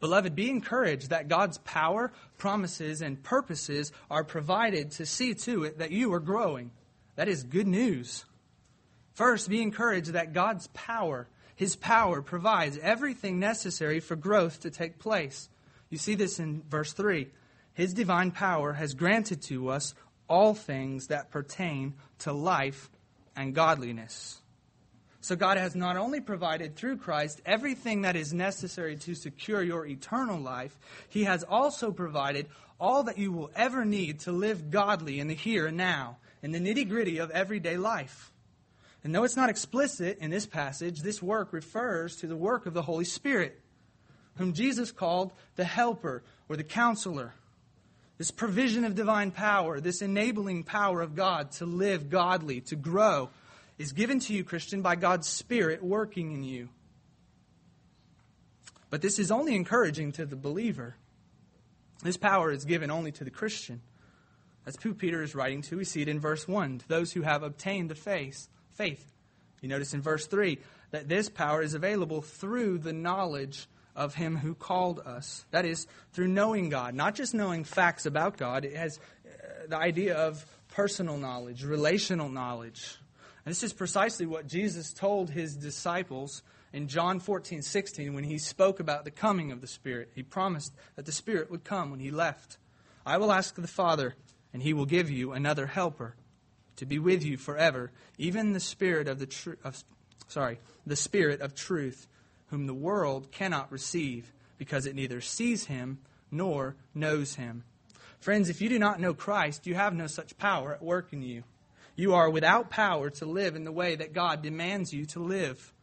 [0.00, 5.78] Beloved, be encouraged that God's power, promises, and purposes are provided to see to it
[5.78, 6.70] that you are growing.
[7.16, 8.24] That is good news.
[9.12, 11.28] First, be encouraged that God's power,
[11.60, 15.50] His power, provides everything necessary for growth to take place.
[15.90, 17.28] You see this in verse 3.
[17.74, 19.94] His divine power has granted to us
[20.26, 22.88] all things that pertain to life
[23.36, 24.40] and godliness.
[25.20, 29.84] So God has not only provided through Christ everything that is necessary to secure your
[29.84, 30.78] eternal life,
[31.10, 32.46] He has also provided
[32.80, 36.52] all that you will ever need to live godly in the here and now, in
[36.52, 38.29] the nitty gritty of everyday life.
[39.02, 42.74] And though it's not explicit in this passage, this work refers to the work of
[42.74, 43.58] the Holy Spirit,
[44.36, 47.34] whom Jesus called the helper or the counselor.
[48.18, 53.30] This provision of divine power, this enabling power of God to live godly, to grow,
[53.78, 56.68] is given to you, Christian, by God's Spirit working in you.
[58.90, 60.96] But this is only encouraging to the believer.
[62.02, 63.80] This power is given only to the Christian.
[64.64, 65.78] That's who Peter is writing to.
[65.78, 68.48] We see it in verse 1 to those who have obtained the faith.
[68.80, 69.12] Faith.
[69.60, 70.56] You notice in verse 3
[70.90, 75.44] that this power is available through the knowledge of Him who called us.
[75.50, 78.64] That is, through knowing God, not just knowing facts about God.
[78.64, 82.96] It has uh, the idea of personal knowledge, relational knowledge.
[83.44, 88.38] And this is precisely what Jesus told his disciples in John 14, 16, when he
[88.38, 90.12] spoke about the coming of the Spirit.
[90.14, 92.56] He promised that the Spirit would come when he left.
[93.04, 94.14] I will ask the Father,
[94.54, 96.14] and he will give you another helper
[96.80, 99.84] to be with you forever, even the Spirit of the tr- of,
[100.28, 102.06] sorry, the Spirit of truth,
[102.46, 105.98] whom the world cannot receive, because it neither sees him
[106.30, 107.64] nor knows him.
[108.18, 111.20] Friends, if you do not know Christ, you have no such power at work in
[111.20, 111.42] you.
[111.96, 115.74] You are without power to live in the way that God demands you to live.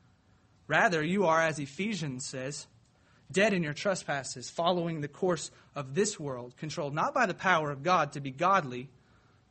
[0.67, 2.65] Rather, you are, as Ephesians says,
[3.31, 7.69] dead in your trespasses, following the course of this world, controlled not by the power
[7.69, 8.89] of God to be godly,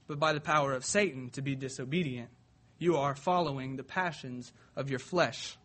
[0.06, 2.30] but by the power of Satan to be disobedient.
[2.78, 5.56] You are following the passions of your flesh.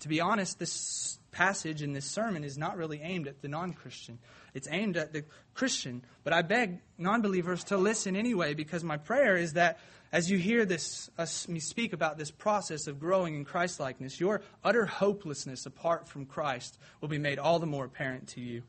[0.00, 3.72] To be honest, this passage in this sermon is not really aimed at the non
[3.72, 4.18] Christian.
[4.54, 5.24] It's aimed at the
[5.54, 6.04] Christian.
[6.24, 9.78] But I beg non believers to listen anyway, because my prayer is that
[10.12, 14.42] as you hear this, us, me speak about this process of growing in Christlikeness, your
[14.62, 18.62] utter hopelessness apart from Christ will be made all the more apparent to you.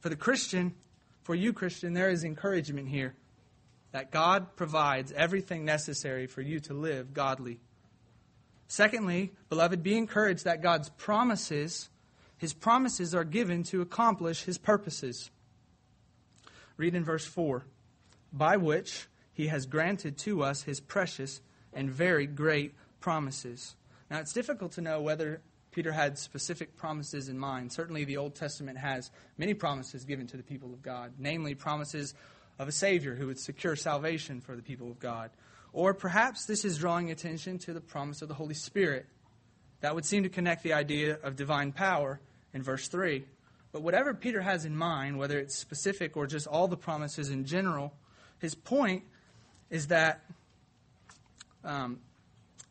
[0.00, 0.74] For the Christian,
[1.22, 3.14] for you, Christian, there is encouragement here
[3.92, 7.60] that God provides everything necessary for you to live godly.
[8.66, 11.88] Secondly, beloved, be encouraged that God's promises,
[12.36, 15.30] his promises are given to accomplish his purposes.
[16.76, 17.64] Read in verse 4
[18.32, 21.40] by which he has granted to us his precious
[21.72, 23.74] and very great promises.
[24.10, 27.72] Now, it's difficult to know whether Peter had specific promises in mind.
[27.72, 32.14] Certainly, the Old Testament has many promises given to the people of God, namely, promises
[32.58, 35.30] of a Savior who would secure salvation for the people of God.
[35.72, 39.06] Or perhaps this is drawing attention to the promise of the Holy Spirit.
[39.80, 42.20] That would seem to connect the idea of divine power
[42.52, 43.24] in verse 3.
[43.70, 47.44] But whatever Peter has in mind, whether it's specific or just all the promises in
[47.44, 47.92] general,
[48.38, 49.04] his point
[49.70, 50.24] is that
[51.64, 52.00] um,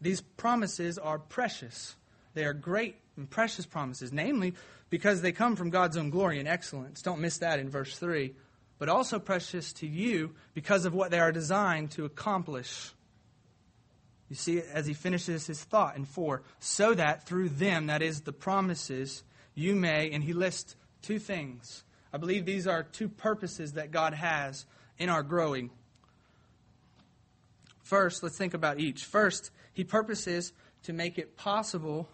[0.02, 1.96] these promises are precious.
[2.34, 4.54] They are great and precious promises, namely
[4.90, 7.02] because they come from God's own glory and excellence.
[7.02, 8.34] Don't miss that in verse 3.
[8.80, 12.92] But also precious to you because of what they are designed to accomplish.
[14.30, 18.22] You see, as he finishes his thought in 4, so that through them, that is
[18.22, 19.24] the promises,
[19.56, 21.84] you may, and he lists two things.
[22.12, 24.66] I believe these are two purposes that God has
[24.98, 25.72] in our growing.
[27.84, 29.06] First, let's think about each.
[29.06, 30.52] First, he purposes
[30.84, 32.10] to make it possible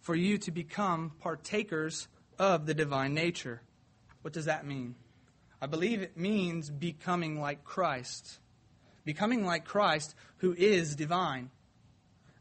[0.00, 2.08] for you to become partakers
[2.38, 3.62] of the divine nature.
[4.20, 4.96] What does that mean?
[5.64, 8.38] I believe it means becoming like Christ.
[9.06, 11.48] Becoming like Christ, who is divine.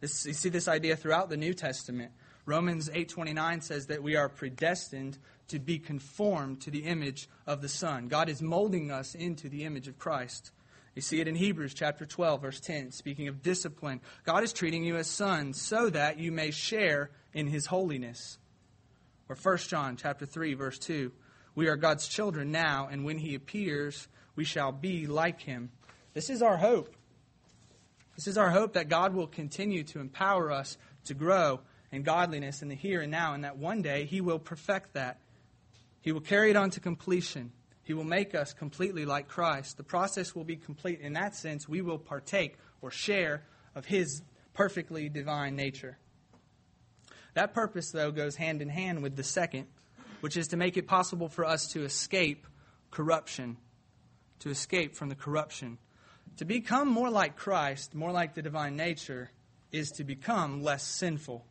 [0.01, 2.11] This, you see this idea throughout the New Testament.
[2.45, 7.69] Romans 8:29 says that we are predestined to be conformed to the image of the
[7.69, 8.09] Son.
[8.09, 10.51] God is molding us into the image of Christ.
[10.93, 14.01] You see it in Hebrews chapter 12 verse 10 speaking of discipline.
[14.25, 18.37] God is treating you as sons so that you may share in his holiness.
[19.29, 21.13] Or 1 John chapter 3 verse 2.
[21.55, 25.69] We are God's children now and when he appears we shall be like him.
[26.13, 26.95] This is our hope.
[28.15, 32.61] This is our hope that God will continue to empower us to grow in godliness
[32.61, 35.19] in the here and now and that one day he will perfect that.
[36.01, 37.51] He will carry it on to completion.
[37.83, 39.77] He will make us completely like Christ.
[39.77, 41.01] The process will be complete.
[41.01, 43.43] In that sense, we will partake or share
[43.75, 44.21] of His
[44.53, 45.97] perfectly divine nature.
[47.33, 49.67] That purpose, though, goes hand in hand with the second,
[50.23, 52.47] which is to make it possible for us to escape
[52.91, 53.57] corruption,
[54.39, 55.77] to escape from the corruption.
[56.37, 59.31] To become more like Christ, more like the divine nature,
[59.73, 61.45] is to become less sinful.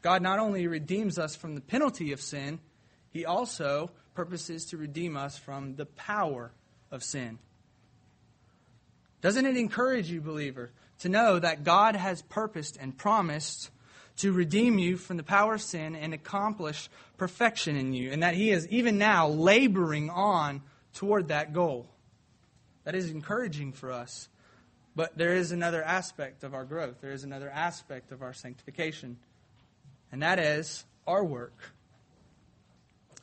[0.00, 2.60] God not only redeems us from the penalty of sin,
[3.10, 6.52] He also purposes to redeem us from the power
[6.92, 7.40] of sin.
[9.22, 10.70] Doesn't it encourage you, believer,
[11.00, 13.70] to know that God has purposed and promised
[14.18, 18.34] to redeem you from the power of sin and accomplish perfection in you, and that
[18.34, 20.62] He is even now laboring on
[20.94, 21.88] toward that goal?
[22.84, 24.28] That is encouraging for us.
[24.96, 29.16] But there is another aspect of our growth, there is another aspect of our sanctification,
[30.10, 31.72] and that is our work.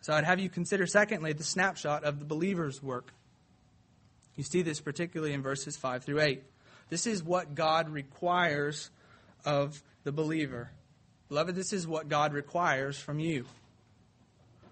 [0.02, 3.12] So I'd have you consider, secondly, the snapshot of the believer's work.
[4.36, 6.44] You see this particularly in verses 5 through 8.
[6.90, 8.92] This is what God requires
[9.44, 10.70] of the believer.
[11.36, 13.44] Beloved, this is what God requires from you.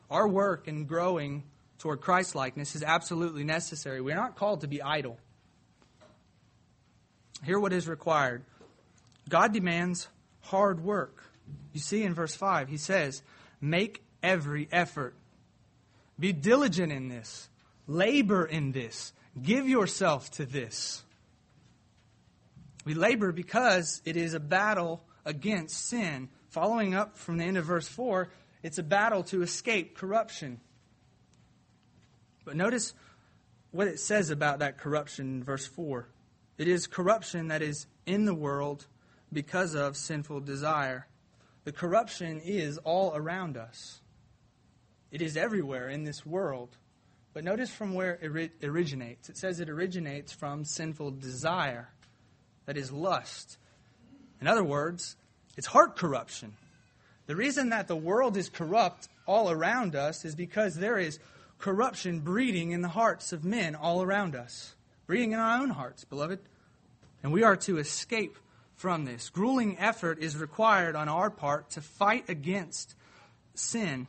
[0.09, 1.43] Our work in growing
[1.77, 3.99] toward Christ likeness is absolutely necessary.
[3.99, 5.17] We're not called to be idle.
[7.43, 8.45] Hear what is required.
[9.27, 10.07] God demands
[10.39, 11.25] hard work.
[11.73, 13.23] You see in verse 5, he says,
[13.59, 15.15] Make every effort
[16.17, 17.49] be diligent in this.
[17.87, 19.11] Labor in this.
[19.41, 21.03] Give yourself to this.
[22.85, 26.29] We labor because it is a battle against sin.
[26.53, 28.29] Following up from the end of verse 4,
[28.61, 30.59] it's a battle to escape corruption.
[32.45, 32.93] But notice
[33.71, 36.07] what it says about that corruption in verse 4.
[36.59, 38.85] It is corruption that is in the world
[39.33, 41.07] because of sinful desire.
[41.63, 44.01] The corruption is all around us.
[45.09, 46.77] It is everywhere in this world.
[47.33, 49.27] But notice from where it originates.
[49.27, 51.89] It says it originates from sinful desire,
[52.67, 53.57] that is, lust.
[54.39, 55.15] In other words,
[55.57, 56.53] it's heart corruption.
[57.25, 61.19] The reason that the world is corrupt all around us is because there is
[61.57, 64.75] corruption breeding in the hearts of men all around us,
[65.07, 66.39] breeding in our own hearts, beloved.
[67.21, 68.37] And we are to escape
[68.75, 69.29] from this.
[69.29, 72.95] Grueling effort is required on our part to fight against
[73.55, 74.07] sin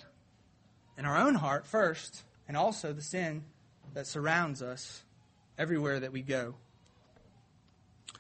[0.99, 3.45] in our own heart first, and also the sin
[3.93, 5.03] that surrounds us
[5.57, 6.55] everywhere that we go.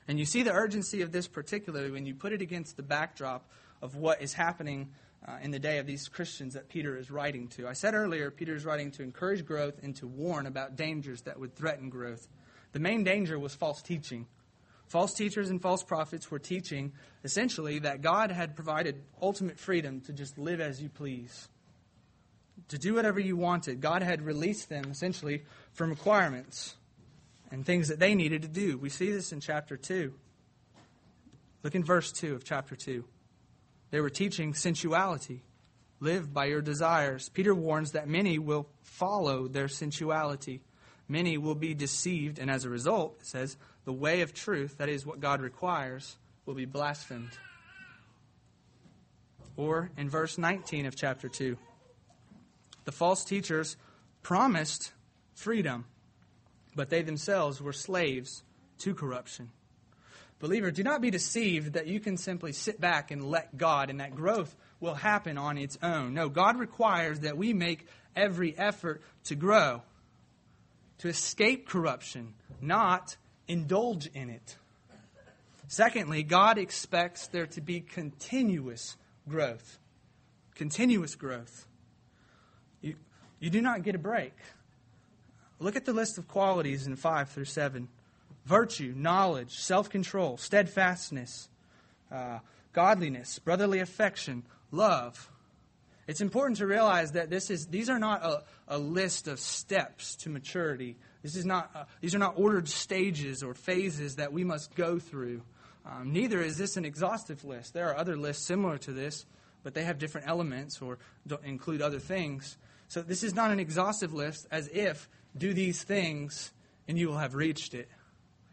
[0.06, 3.48] And you see the urgency of this particularly when you put it against the backdrop
[3.80, 4.90] of what is happening
[5.26, 7.66] uh, in the day of these Christians that Peter is writing to.
[7.66, 11.40] I said earlier, Peter is writing to encourage growth and to warn about dangers that
[11.40, 12.28] would threaten growth.
[12.72, 14.26] The main danger was false teaching.
[14.88, 16.92] False teachers and false prophets were teaching
[17.24, 21.48] essentially that God had provided ultimate freedom to just live as you please
[22.68, 23.80] to do whatever you wanted.
[23.80, 26.76] God had released them essentially from requirements
[27.54, 28.76] and things that they needed to do.
[28.76, 30.12] We see this in chapter 2.
[31.62, 33.04] Look in verse 2 of chapter 2.
[33.90, 35.44] They were teaching sensuality.
[36.00, 37.28] Live by your desires.
[37.28, 40.62] Peter warns that many will follow their sensuality.
[41.06, 44.88] Many will be deceived, and as a result, it says, the way of truth, that
[44.88, 47.30] is what God requires, will be blasphemed.
[49.56, 51.56] Or in verse 19 of chapter 2
[52.84, 53.76] the false teachers
[54.22, 54.92] promised
[55.34, 55.86] freedom,
[56.74, 58.42] but they themselves were slaves
[58.78, 59.50] to corruption.
[60.40, 64.00] Believer, do not be deceived that you can simply sit back and let God and
[64.00, 66.12] that growth will happen on its own.
[66.12, 69.82] No, God requires that we make every effort to grow,
[70.98, 73.16] to escape corruption, not
[73.48, 74.56] indulge in it.
[75.68, 78.96] Secondly, God expects there to be continuous
[79.28, 79.78] growth.
[80.54, 81.66] Continuous growth.
[82.80, 82.96] You
[83.40, 84.34] you do not get a break.
[85.58, 87.88] Look at the list of qualities in 5 through 7
[88.44, 91.48] virtue, knowledge, self control, steadfastness,
[92.12, 92.38] uh,
[92.72, 95.30] godliness, brotherly affection, love.
[96.06, 100.16] It's important to realize that this is, these are not a, a list of steps
[100.16, 100.96] to maturity.
[101.22, 104.98] This is not, uh, these are not ordered stages or phases that we must go
[104.98, 105.40] through.
[105.86, 107.72] Um, neither is this an exhaustive list.
[107.72, 109.24] There are other lists similar to this,
[109.62, 110.98] but they have different elements or
[111.42, 112.58] include other things.
[112.88, 116.52] So this is not an exhaustive list as if do these things
[116.88, 117.88] and you will have reached it.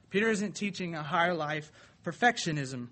[0.09, 1.71] Peter isn't teaching a higher life
[2.05, 2.87] perfectionism.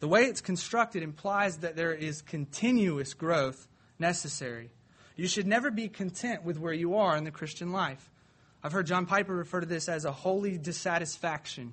[0.00, 3.68] The way it's constructed implies that there is continuous growth
[3.98, 4.70] necessary.
[5.16, 8.10] You should never be content with where you are in the Christian life.
[8.62, 11.72] I've heard John Piper refer to this as a holy dissatisfaction.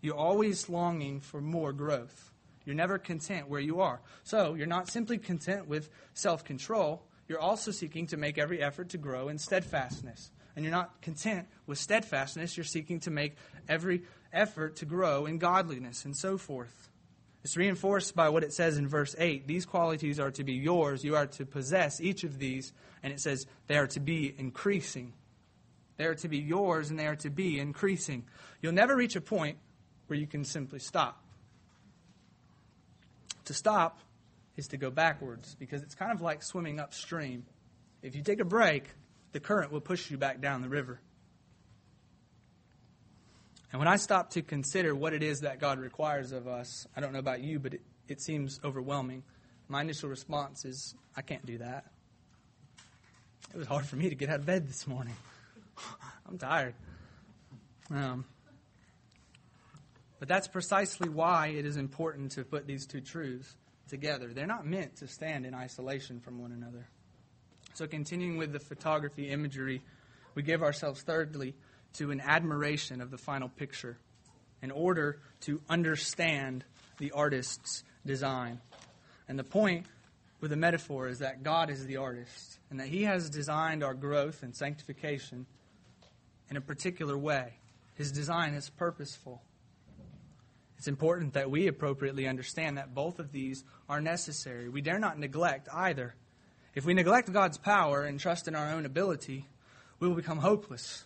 [0.00, 2.30] You're always longing for more growth.
[2.64, 4.00] You're never content where you are.
[4.24, 8.88] So, you're not simply content with self control, you're also seeking to make every effort
[8.90, 10.30] to grow in steadfastness.
[10.56, 13.36] And you're not content with steadfastness, you're seeking to make
[13.68, 14.02] every
[14.32, 16.90] effort to grow in godliness and so forth.
[17.44, 19.46] It's reinforced by what it says in verse 8.
[19.46, 21.04] These qualities are to be yours.
[21.04, 22.72] You are to possess each of these.
[23.02, 25.12] And it says they are to be increasing.
[25.96, 28.24] They are to be yours and they are to be increasing.
[28.60, 29.58] You'll never reach a point
[30.08, 31.22] where you can simply stop.
[33.44, 34.00] To stop
[34.58, 37.44] is to go backwards because it's kind of like swimming upstream.
[38.02, 38.84] If you take a break,
[39.32, 41.00] the current will push you back down the river.
[43.70, 47.00] And when I stop to consider what it is that God requires of us, I
[47.00, 49.22] don't know about you, but it, it seems overwhelming.
[49.68, 51.84] My initial response is, I can't do that.
[53.54, 55.14] It was hard for me to get out of bed this morning.
[56.28, 56.74] I'm tired.
[57.90, 58.24] Um,
[60.18, 63.54] but that's precisely why it is important to put these two truths
[63.88, 64.32] together.
[64.32, 66.88] They're not meant to stand in isolation from one another.
[67.74, 69.82] So, continuing with the photography imagery,
[70.34, 71.54] we give ourselves, thirdly,
[71.94, 73.98] to an admiration of the final picture
[74.62, 76.64] in order to understand
[76.98, 78.60] the artist's design.
[79.28, 79.86] And the point
[80.40, 83.94] with the metaphor is that God is the artist and that He has designed our
[83.94, 85.46] growth and sanctification
[86.50, 87.54] in a particular way.
[87.94, 89.42] His design is purposeful.
[90.78, 94.68] It's important that we appropriately understand that both of these are necessary.
[94.68, 96.14] We dare not neglect either.
[96.74, 99.44] If we neglect God's power and trust in our own ability,
[99.98, 101.04] we will become hopeless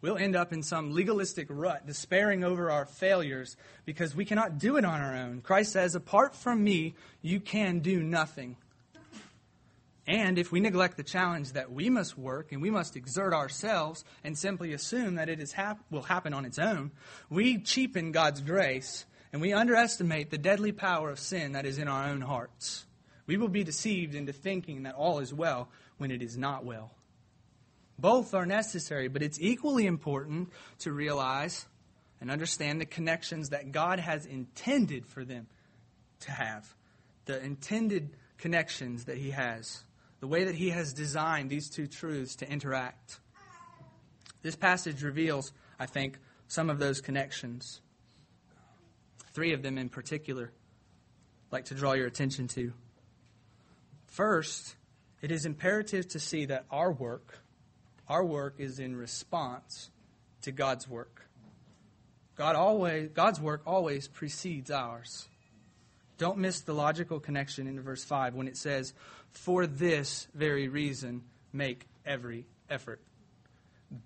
[0.00, 4.76] we'll end up in some legalistic rut, despairing over our failures because we cannot do
[4.76, 5.40] it on our own.
[5.42, 8.56] Christ says, Apart from me, you can do nothing.
[10.06, 14.04] And if we neglect the challenge that we must work and we must exert ourselves
[14.24, 16.90] and simply assume that it is hap- will happen on its own,
[17.28, 21.88] we cheapen God's grace and we underestimate the deadly power of sin that is in
[21.88, 22.86] our own hearts.
[23.26, 25.68] We will be deceived into thinking that all is well
[25.98, 26.90] when it is not well.
[27.98, 30.48] Both are necessary, but it's equally important
[30.80, 31.66] to realize
[32.20, 35.46] and understand the connections that God has intended for them
[36.20, 36.74] to have.
[37.26, 39.84] The intended connections that He has.
[40.20, 43.20] The way that He has designed these two truths to interact.
[44.42, 46.18] This passage reveals, I think,
[46.48, 47.80] some of those connections.
[49.32, 50.52] Three of them in particular,
[51.48, 52.72] I'd like to draw your attention to.
[54.06, 54.74] First,
[55.22, 57.38] it is imperative to see that our work,
[58.08, 59.90] our work is in response
[60.42, 61.26] to God's work.
[62.36, 65.28] God always, God's work always precedes ours.
[66.16, 68.94] Don't miss the logical connection in verse 5 when it says,
[69.32, 71.22] For this very reason,
[71.52, 73.00] make every effort.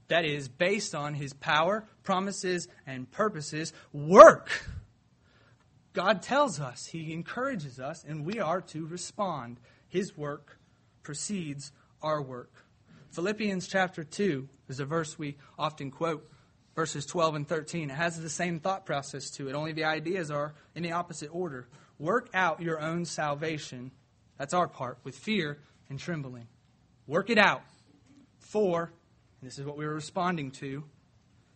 [0.09, 4.51] That is, based on his power, promises, and purposes, work.
[5.95, 9.59] God tells us, he encourages us, and we are to respond.
[9.87, 10.59] His work
[11.05, 11.71] precedes
[12.03, 12.53] our work.
[13.13, 16.29] Philippians chapter 2 is a verse we often quote,
[16.75, 17.91] verses 12 and 13.
[17.91, 21.31] It has the same thought process to it, only the ideas are in the opposite
[21.33, 21.69] order.
[22.01, 23.93] Work out your own salvation,
[24.37, 26.49] that's our part, with fear and trembling.
[27.07, 27.63] Work it out.
[28.41, 28.93] For,
[29.41, 30.83] and this is what we were responding to,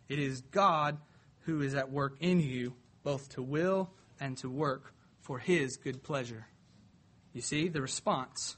[0.07, 0.97] it is God
[1.41, 2.73] who is at work in you,
[3.03, 6.47] both to will and to work for his good pleasure.
[7.33, 8.57] You see, the response.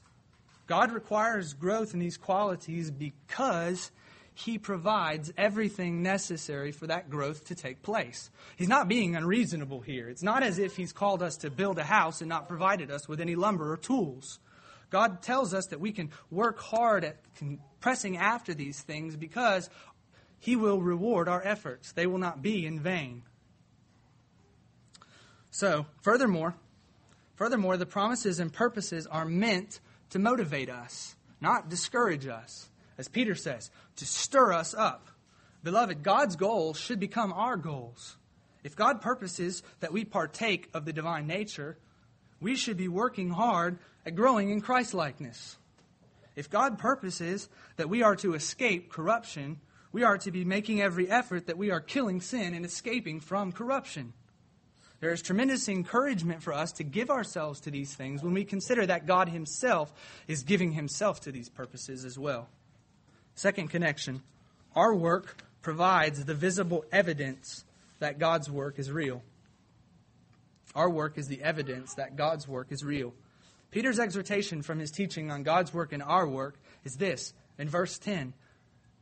[0.66, 3.90] God requires growth in these qualities because
[4.34, 8.30] he provides everything necessary for that growth to take place.
[8.56, 10.08] He's not being unreasonable here.
[10.08, 13.08] It's not as if he's called us to build a house and not provided us
[13.08, 14.38] with any lumber or tools.
[14.88, 17.16] God tells us that we can work hard at
[17.80, 19.68] pressing after these things because
[20.38, 21.92] he will reward our efforts.
[21.92, 23.22] They will not be in vain.
[25.52, 26.54] So, furthermore,
[27.34, 29.80] furthermore, the promises and purposes are meant
[30.10, 32.70] to motivate us, not discourage us.
[32.96, 35.08] As Peter says, to stir us up.
[35.62, 38.16] Beloved, God's goals should become our goals.
[38.64, 41.76] If God purposes that we partake of the divine nature,
[42.40, 45.58] we should be working hard at growing in Christlikeness.
[46.34, 49.60] If God purposes that we are to escape corruption,
[49.92, 53.52] we are to be making every effort that we are killing sin and escaping from
[53.52, 54.14] corruption.
[55.02, 58.86] There is tremendous encouragement for us to give ourselves to these things when we consider
[58.86, 59.92] that God Himself
[60.28, 62.48] is giving Himself to these purposes as well.
[63.34, 64.22] Second connection
[64.76, 67.64] our work provides the visible evidence
[67.98, 69.24] that God's work is real.
[70.76, 73.12] Our work is the evidence that God's work is real.
[73.72, 77.98] Peter's exhortation from his teaching on God's work and our work is this in verse
[77.98, 78.34] 10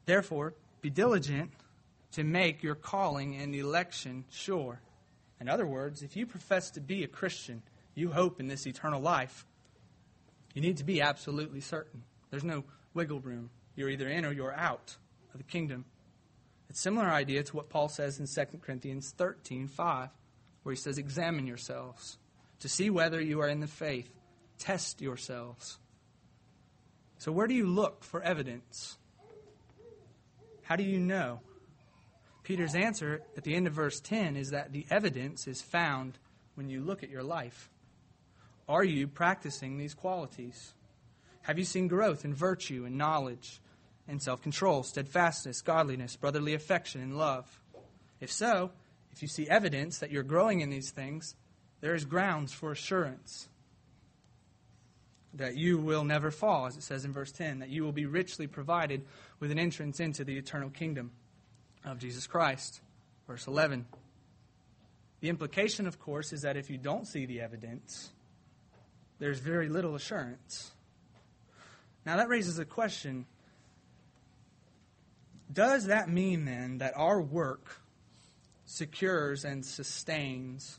[0.07, 1.51] Therefore, be diligent
[2.13, 4.81] to make your calling and election sure.
[5.41, 7.63] In other words, if you profess to be a Christian,
[7.95, 9.47] you hope in this eternal life,
[10.55, 12.03] you need to be absolutely certain.
[12.31, 12.65] There's no
[12.95, 13.51] wiggle room.
[13.77, 14.97] You're either in or you're out
[15.33, 15.85] of the kingdom.
[16.69, 20.09] It's a similar idea to what Paul says in 2 Corinthians 13 5,
[20.63, 22.19] where he says, Examine yourselves
[22.61, 24.11] to see whether you are in the faith.
[24.59, 25.79] Test yourselves.
[27.19, 28.99] So, where do you look for evidence?
[30.63, 31.41] How do you know?
[32.51, 36.19] Peter's answer at the end of verse 10 is that the evidence is found
[36.57, 37.71] when you look at your life.
[38.69, 40.75] Are you practicing these qualities?
[41.43, 43.61] Have you seen growth in virtue and knowledge
[44.09, 47.47] and self control, steadfastness, godliness, brotherly affection, and love?
[48.19, 48.73] If so,
[49.13, 51.37] if you see evidence that you're growing in these things,
[51.81, 53.49] there is grounds for assurance
[55.35, 58.07] that you will never fall, as it says in verse 10, that you will be
[58.07, 59.03] richly provided
[59.39, 61.13] with an entrance into the eternal kingdom
[61.85, 62.81] of Jesus Christ.
[63.27, 63.87] Verse 11.
[65.21, 68.11] The implication, of course, is that if you don't see the evidence,
[69.19, 70.71] there's very little assurance.
[72.07, 73.27] Now, that raises a question.
[75.53, 77.81] Does that mean then that our work
[78.65, 80.79] secures and sustains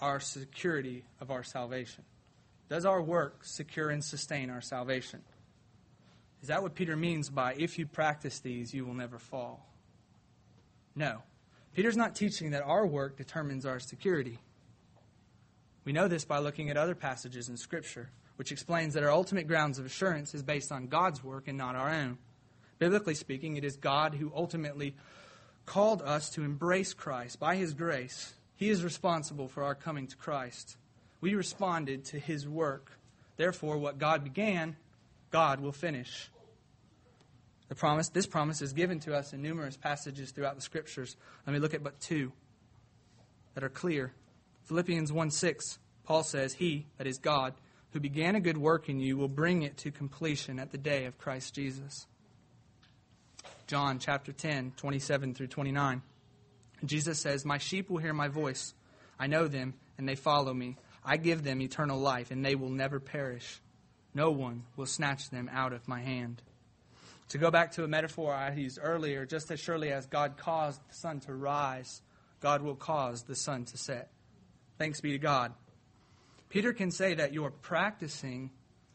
[0.00, 2.04] our security of our salvation?
[2.68, 5.22] Does our work secure and sustain our salvation?
[6.42, 9.66] Is that what Peter means by if you practice these, you will never fall?
[10.96, 11.22] No.
[11.74, 14.38] Peter's not teaching that our work determines our security.
[15.84, 19.46] We know this by looking at other passages in Scripture, which explains that our ultimate
[19.46, 22.18] grounds of assurance is based on God's work and not our own.
[22.78, 24.96] Biblically speaking, it is God who ultimately
[25.66, 28.34] called us to embrace Christ by His grace.
[28.56, 30.76] He is responsible for our coming to Christ.
[31.20, 32.90] We responded to his work.
[33.36, 34.76] Therefore, what God began,
[35.30, 36.30] God will finish.
[37.68, 41.16] The promise, this promise is given to us in numerous passages throughout the scriptures.
[41.46, 42.32] Let me look at but two
[43.54, 44.12] that are clear.
[44.64, 47.54] Philippians 1 6, Paul says, He, that is God,
[47.90, 51.06] who began a good work in you, will bring it to completion at the day
[51.06, 52.06] of Christ Jesus.
[53.66, 56.02] John chapter 10, 27 through 29.
[56.84, 58.74] Jesus says, My sheep will hear my voice.
[59.18, 60.76] I know them, and they follow me.
[61.04, 63.60] I give them eternal life, and they will never perish.
[64.14, 66.42] No one will snatch them out of my hand.
[67.30, 70.80] To go back to a metaphor I used earlier, just as surely as God caused
[70.88, 72.02] the sun to rise,
[72.40, 74.10] God will cause the sun to set.
[74.78, 75.52] Thanks be to God.
[76.48, 78.50] Peter can say that your practicing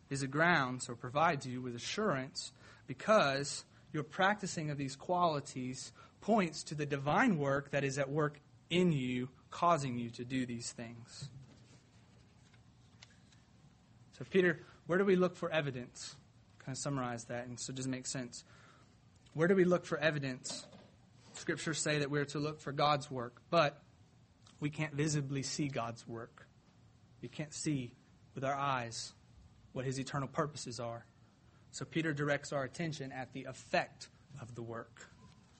[0.10, 2.54] is a grounds or provides you with assurance
[2.88, 8.40] because your practicing of these qualities points to the divine work that is at work
[8.70, 11.30] in you, causing you to do these things.
[14.18, 16.16] So, Peter, where do we look for evidence?
[16.66, 18.44] Kind of summarize that, and so it doesn't make sense.
[19.34, 20.66] Where do we look for evidence?
[21.34, 23.82] Scriptures say that we're to look for God's work, but
[24.60, 26.48] we can't visibly see God's work.
[27.22, 27.94] We can't see
[28.36, 29.14] with our eyes
[29.74, 31.06] what his eternal purposes are.
[31.72, 34.10] So Peter directs our attention at the effect
[34.42, 35.08] of the work.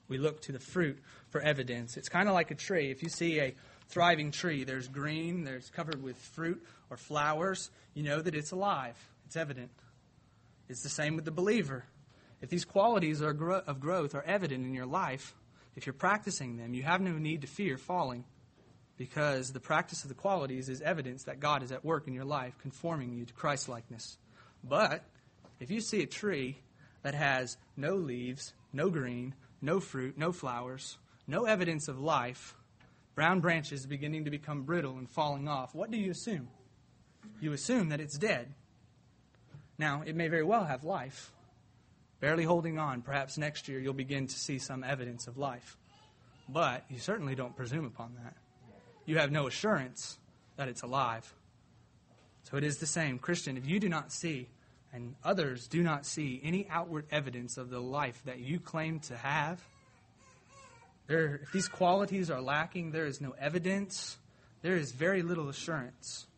[0.08, 0.98] We look to the fruit
[1.30, 1.96] for evidence.
[1.96, 2.90] It's kind of like a tree.
[2.90, 3.54] If you see a
[3.92, 4.64] thriving tree.
[4.64, 7.70] There's green, there's covered with fruit or flowers.
[7.94, 8.96] You know that it's alive,
[9.26, 9.70] it's evident.
[10.68, 11.84] It's the same with the believer.
[12.40, 15.34] If these qualities are of growth are evident in your life,
[15.76, 18.24] if you're practicing them, you have no need to fear falling
[18.96, 22.24] because the practice of the qualities is evidence that God is at work in your
[22.24, 24.18] life, conforming you to Christ likeness.
[24.62, 25.04] But
[25.60, 26.58] if you see a tree
[27.02, 32.54] that has no leaves, no green, no fruit, no flowers, no evidence of life,
[33.14, 36.48] brown branches beginning to become brittle and falling off, what do you assume?
[37.40, 38.54] You assume that it's dead.
[39.82, 41.32] Now, it may very well have life,
[42.20, 43.02] barely holding on.
[43.02, 45.76] Perhaps next year you'll begin to see some evidence of life.
[46.48, 48.36] But you certainly don't presume upon that.
[49.06, 50.18] You have no assurance
[50.54, 51.34] that it's alive.
[52.44, 53.18] So it is the same.
[53.18, 54.46] Christian, if you do not see
[54.92, 59.16] and others do not see any outward evidence of the life that you claim to
[59.16, 59.60] have,
[61.08, 64.16] there, if these qualities are lacking, there is no evidence,
[64.60, 66.28] there is very little assurance.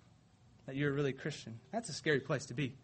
[0.65, 1.61] that you're really Christian.
[1.73, 2.75] That's a scary place to be.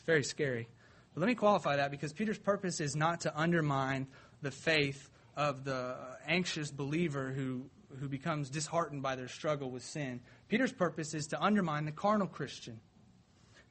[0.00, 0.66] It's very scary.
[1.12, 4.06] But let me qualify that because Peter's purpose is not to undermine
[4.40, 5.94] the faith of the
[6.26, 7.66] anxious believer who,
[7.98, 10.20] who becomes disheartened by their struggle with sin.
[10.48, 12.80] Peter's purpose is to undermine the carnal Christian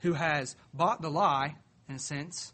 [0.01, 1.55] who has bought the lie,
[1.87, 2.53] in a sense,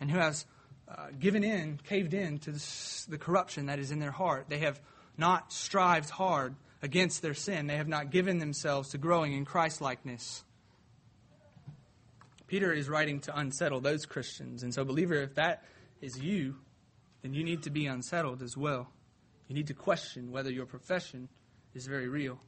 [0.00, 0.44] and who has
[0.86, 4.50] uh, given in, caved in to the, the corruption that is in their heart.
[4.50, 4.78] They have
[5.16, 7.68] not strived hard against their sin.
[7.68, 10.44] They have not given themselves to growing in Christ likeness.
[12.46, 14.62] Peter is writing to unsettle those Christians.
[14.62, 15.64] And so, believer, if that
[16.00, 16.56] is you,
[17.22, 18.88] then you need to be unsettled as well.
[19.48, 21.28] You need to question whether your profession
[21.74, 22.38] is very real.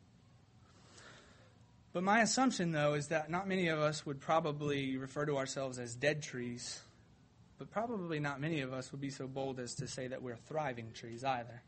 [1.93, 5.79] But my assumption, though, is that not many of us would probably refer to ourselves
[5.79, 6.83] as dead trees,
[7.59, 10.37] but probably not many of us would be so bold as to say that we're
[10.37, 11.63] thriving trees either.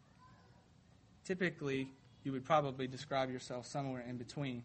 [1.24, 1.89] Typically,
[2.24, 4.64] you would probably describe yourself somewhere in between.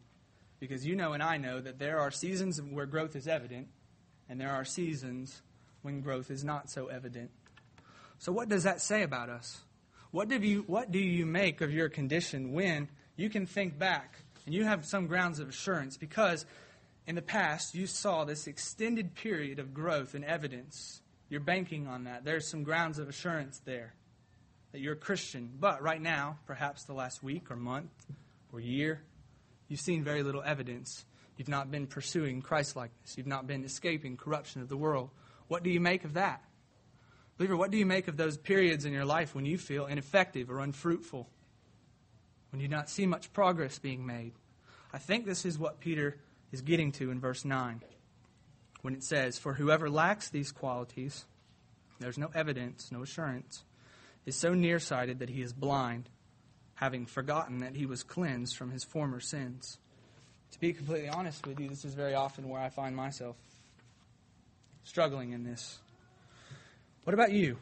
[0.64, 3.68] Because you know and I know that there are seasons where growth is evident,
[4.30, 5.42] and there are seasons
[5.82, 7.32] when growth is not so evident.
[8.18, 9.60] So, what does that say about us?
[10.12, 12.88] What do you, what do you make of your condition when
[13.18, 15.98] you can think back and you have some grounds of assurance?
[15.98, 16.46] Because
[17.08, 21.02] in the past, you saw this extended period of growth and evidence.
[21.28, 22.24] You're banking on that.
[22.24, 23.96] There's some grounds of assurance there
[24.72, 25.52] that you're a Christian.
[25.60, 27.92] But right now, perhaps the last week or month
[28.54, 29.02] or year,
[29.68, 31.06] you've seen very little evidence.
[31.38, 33.18] You've not been pursuing Christlikeness.
[33.18, 35.10] You've not been escaping corruption of the world.
[35.48, 36.44] What do you make of that?
[37.38, 40.50] Believer, what do you make of those periods in your life when you feel ineffective
[40.52, 41.28] or unfruitful?
[42.52, 44.34] When you do not see much progress being made?
[44.94, 46.20] I think this is what Peter
[46.52, 47.82] is getting to in verse 9
[48.84, 51.26] when it says, For whoever lacks these qualities,
[52.00, 53.64] there's no evidence, no assurance,
[54.26, 56.10] is so nearsighted that he is blind,
[56.84, 59.78] having forgotten that he was cleansed from his former sins.
[60.52, 63.38] To be completely honest with you, this is very often where I find myself
[64.84, 65.80] struggling in this.
[67.06, 67.56] What about you?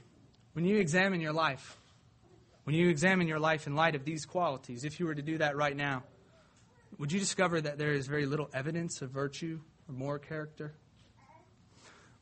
[0.53, 1.77] When you examine your life,
[2.63, 5.37] when you examine your life in light of these qualities, if you were to do
[5.37, 6.01] that right now,
[6.97, 10.73] would you discover that there is very little evidence of virtue or moral character?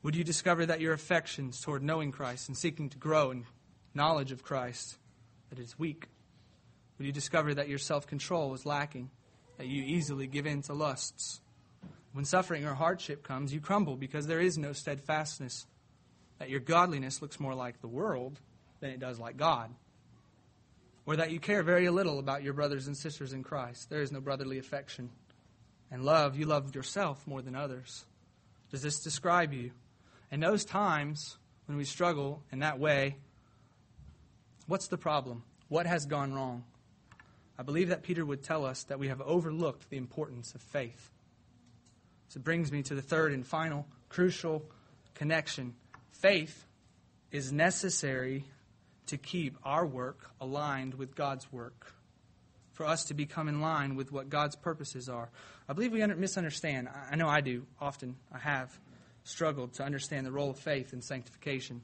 [0.02, 3.46] Would you discover that your affections toward knowing Christ and seeking to grow in
[3.94, 4.98] knowledge of Christ
[5.48, 6.06] that is weak?
[7.00, 9.08] Would you discover that your self control is lacking,
[9.56, 11.40] that you easily give in to lusts?
[12.12, 15.64] When suffering or hardship comes, you crumble because there is no steadfastness,
[16.38, 18.38] that your godliness looks more like the world
[18.80, 19.70] than it does like God,
[21.06, 23.88] or that you care very little about your brothers and sisters in Christ.
[23.88, 25.08] There is no brotherly affection.
[25.90, 28.04] And love, you love yourself more than others.
[28.70, 29.70] Does this describe you?
[30.30, 33.16] In those times when we struggle in that way,
[34.66, 35.42] What's the problem?
[35.68, 36.62] What has gone wrong?
[37.60, 41.10] I believe that Peter would tell us that we have overlooked the importance of faith.
[42.28, 44.64] So it brings me to the third and final crucial
[45.14, 45.74] connection.
[46.10, 46.64] Faith
[47.30, 48.46] is necessary
[49.08, 51.92] to keep our work aligned with God's work,
[52.72, 55.28] for us to become in line with what God's purposes are.
[55.68, 56.88] I believe we misunderstand.
[57.10, 58.16] I know I do often.
[58.32, 58.72] I have
[59.24, 61.82] struggled to understand the role of faith in sanctification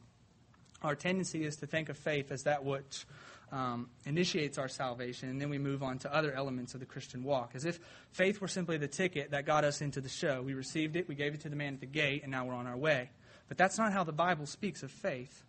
[0.82, 3.06] our tendency is to think of faith as that which
[3.52, 7.22] um, initiates our salvation, and then we move on to other elements of the Christian
[7.22, 7.78] walk, as if
[8.10, 10.42] faith were simply the ticket that got us into the show.
[10.42, 12.54] We received it, we gave it to the man at the gate, and now we're
[12.54, 13.10] on our way.
[13.48, 15.44] But that's not how the Bible speaks of faith.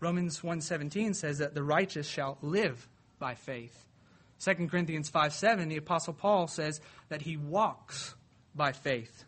[0.00, 3.86] Romans 1:17 says that the righteous shall live by faith.
[4.40, 8.14] 2 Corinthians 5 7, the Apostle Paul says that he walks
[8.54, 9.24] by faith.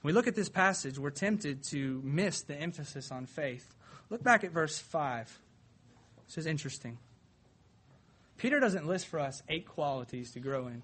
[0.00, 3.74] When we look at this passage, we're tempted to miss the emphasis on faith.
[4.08, 5.38] Look back at verse 5.
[6.26, 6.98] This is interesting.
[8.40, 10.80] Peter doesn't list for us eight qualities to grow in,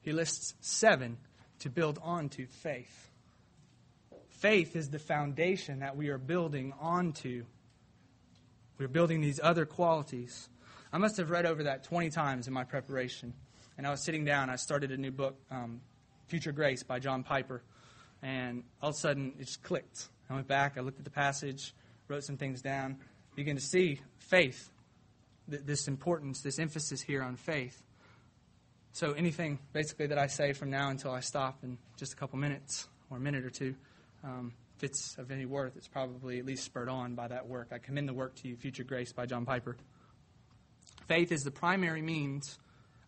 [0.00, 1.16] he lists seven
[1.60, 3.08] to build onto faith.
[4.30, 7.44] Faith is the foundation that we are building onto.
[8.78, 10.48] We're building these other qualities.
[10.92, 13.32] I must have read over that 20 times in my preparation.
[13.78, 15.80] And I was sitting down, I started a new book, um,
[16.26, 17.62] Future Grace by John Piper.
[18.22, 20.08] And all of a sudden, it just clicked.
[20.28, 21.76] I went back, I looked at the passage,
[22.08, 22.96] wrote some things down,
[23.36, 24.68] begin to see faith,
[25.48, 27.82] this importance, this emphasis here on faith.
[28.92, 32.38] So anything basically that I say from now until I stop in just a couple
[32.38, 33.74] minutes or a minute or two,
[34.24, 37.68] um, if it's of any worth, it's probably at least spurred on by that work.
[37.72, 39.76] I commend the work to you, Future Grace by John Piper.
[41.06, 42.58] Faith is the primary means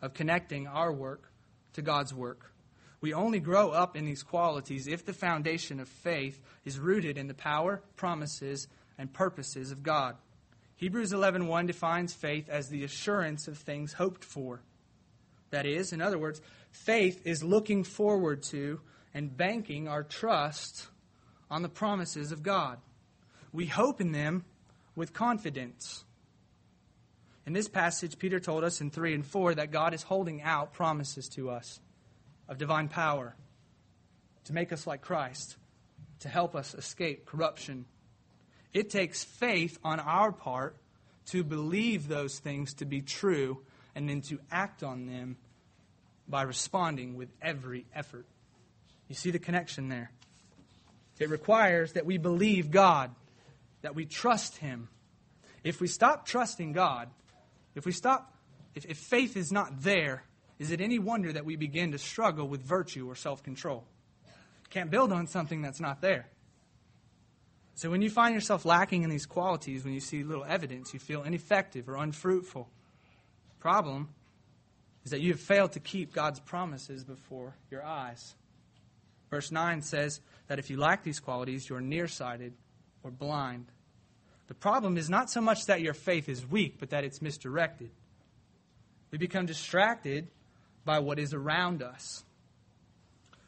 [0.00, 1.32] of connecting our work
[1.72, 2.52] to God's work.
[3.00, 7.28] We only grow up in these qualities if the foundation of faith is rooted in
[7.28, 8.66] the power, promises,
[8.96, 10.16] and purposes of God.
[10.78, 14.62] Hebrews 11:1 defines faith as the assurance of things hoped for.
[15.50, 18.80] That is, in other words, faith is looking forward to
[19.12, 20.88] and banking our trust
[21.50, 22.78] on the promises of God.
[23.52, 24.44] We hope in them
[24.94, 26.04] with confidence.
[27.44, 30.74] In this passage, Peter told us in 3 and 4 that God is holding out
[30.74, 31.80] promises to us
[32.46, 33.34] of divine power
[34.44, 35.56] to make us like Christ,
[36.20, 37.86] to help us escape corruption.
[38.72, 40.76] It takes faith on our part
[41.26, 43.58] to believe those things to be true
[43.94, 45.36] and then to act on them
[46.28, 48.26] by responding with every effort.
[49.08, 50.10] You see the connection there?
[51.18, 53.10] It requires that we believe God,
[53.82, 54.88] that we trust Him.
[55.64, 57.08] If we stop trusting God,
[57.74, 58.34] if we stop,
[58.74, 60.22] if, if faith is not there,
[60.58, 63.84] is it any wonder that we begin to struggle with virtue or self control?
[64.70, 66.28] Can't build on something that's not there.
[67.78, 70.98] So when you find yourself lacking in these qualities, when you see little evidence, you
[70.98, 72.68] feel ineffective or unfruitful.
[73.60, 74.08] Problem
[75.04, 78.34] is that you have failed to keep God's promises before your eyes.
[79.30, 82.52] Verse 9 says that if you lack these qualities, you are nearsighted
[83.04, 83.66] or blind.
[84.48, 87.90] The problem is not so much that your faith is weak, but that it's misdirected.
[89.12, 90.26] We become distracted
[90.84, 92.24] by what is around us.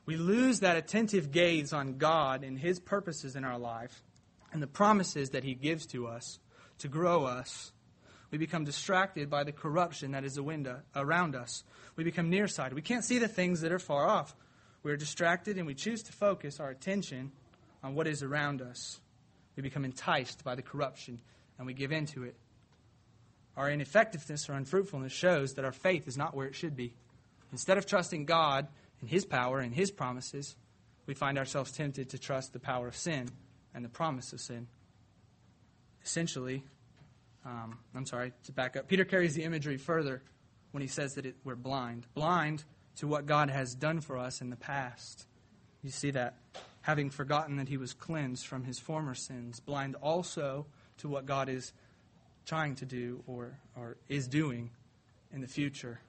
[0.07, 4.05] We lose that attentive gaze on God and His purposes in our life
[4.53, 6.38] and the promises that He gives to us
[6.78, 7.72] to grow us.
[8.30, 11.64] We become distracted by the corruption that is around us.
[11.96, 12.74] We become nearsighted.
[12.74, 14.34] We can't see the things that are far off.
[14.82, 17.32] We are distracted and we choose to focus our attention
[17.82, 19.01] on what is around us.
[19.57, 21.20] We become enticed by the corruption
[21.59, 22.36] and we give in to it.
[23.57, 26.94] Our ineffectiveness or unfruitfulness shows that our faith is not where it should be.
[27.53, 28.68] Instead of trusting God
[29.01, 30.57] and His power and His promises,
[31.05, 33.28] we find ourselves tempted to trust the power of sin
[33.75, 34.66] and the promise of sin.
[36.05, 36.64] Essentially,
[37.45, 40.23] um, I'm sorry, to back up, Peter carries the imagery further
[40.73, 42.07] when he says that it, we're blind.
[42.14, 42.64] Blind
[42.97, 45.27] to what God has done for us in the past.
[45.83, 46.37] You see that?
[46.83, 50.66] Having forgotten that he was cleansed from his former sins, blind also
[50.99, 51.73] to what God is
[52.47, 54.71] trying to do or, or is doing
[55.33, 56.01] in the future,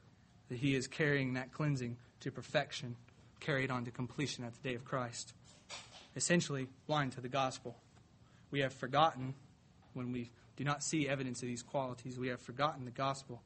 [0.49, 2.95] that he is carrying that cleansing to perfection,
[3.39, 5.33] carried on to completion at the day of Christ.
[6.15, 7.75] Essentially, blind to the gospel.
[8.51, 9.33] We have forgotten
[9.93, 13.41] when we do not see evidence of these qualities, we have forgotten the gospel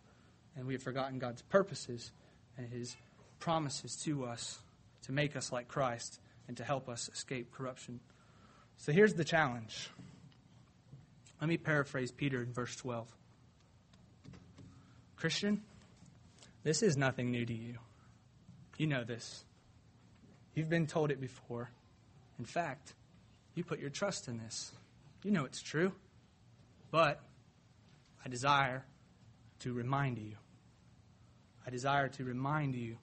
[0.56, 2.12] and we have forgotten God's purposes
[2.58, 2.96] and his
[3.40, 4.60] promises to us
[5.04, 8.00] to make us like Christ and to help us escape corruption.
[8.78, 9.90] So here's the challenge.
[11.40, 13.08] Let me paraphrase Peter in verse 12.
[15.16, 15.62] Christian,
[16.64, 17.76] this is nothing new to you.
[18.78, 19.44] You know this.
[20.54, 21.70] You've been told it before.
[22.40, 22.94] In fact,
[23.54, 24.72] you put your trust in this.
[25.24, 25.92] You know it's true.
[26.92, 27.22] But
[28.24, 28.86] I desire
[29.60, 30.36] to remind you.
[31.66, 32.98] I desire to remind you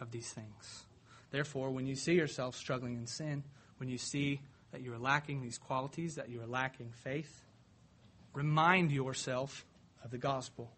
[0.00, 0.84] of these things.
[1.30, 3.44] Therefore, when you see yourself struggling in sin,
[3.78, 4.40] when you see
[4.72, 7.42] that you are lacking these qualities, that you are lacking faith,
[8.32, 9.64] remind yourself
[10.04, 10.70] of the gospel.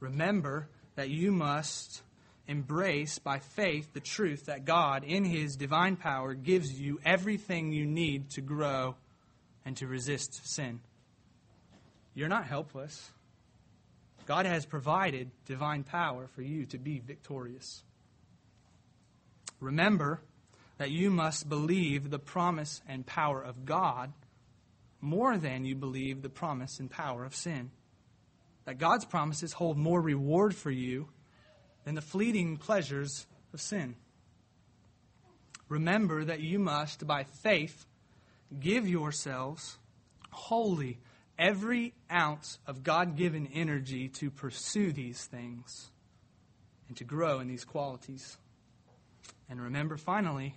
[0.00, 2.02] Remember that you must
[2.46, 7.86] embrace by faith the truth that God, in His divine power, gives you everything you
[7.86, 8.96] need to grow
[9.64, 10.80] and to resist sin.
[12.14, 13.10] You're not helpless.
[14.26, 17.82] God has provided divine power for you to be victorious.
[19.60, 20.20] Remember
[20.78, 24.12] that you must believe the promise and power of God
[25.00, 27.70] more than you believe the promise and power of sin.
[28.64, 31.08] That God's promises hold more reward for you
[31.84, 33.96] than the fleeting pleasures of sin.
[35.68, 37.86] Remember that you must, by faith,
[38.58, 39.78] give yourselves
[40.30, 40.98] wholly
[41.38, 45.90] every ounce of God given energy to pursue these things
[46.88, 48.36] and to grow in these qualities.
[49.48, 50.54] And remember, finally,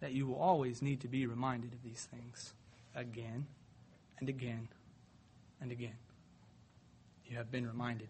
[0.00, 2.54] that you will always need to be reminded of these things
[2.94, 3.46] again
[4.18, 4.68] and again
[5.60, 5.94] and again.
[7.26, 8.08] You have been reminded.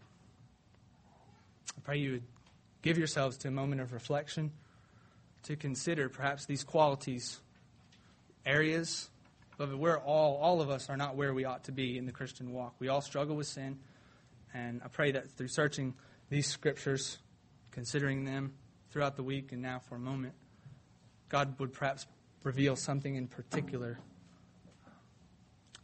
[1.76, 2.22] I pray you would
[2.82, 4.52] give yourselves to a moment of reflection
[5.44, 7.40] to consider perhaps these qualities,
[8.44, 9.09] areas
[9.62, 12.10] Beloved, we're all, all of us are not where we ought to be in the
[12.12, 12.74] Christian walk.
[12.78, 13.78] We all struggle with sin.
[14.54, 15.94] And I pray that through searching
[16.30, 17.18] these scriptures,
[17.70, 18.54] considering them
[18.90, 20.34] throughout the week and now for a moment,
[21.28, 22.06] God would perhaps
[22.42, 23.98] reveal something in particular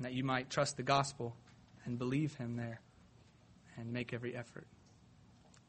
[0.01, 1.37] that you might trust the gospel
[1.85, 2.81] and believe Him there
[3.77, 4.67] and make every effort.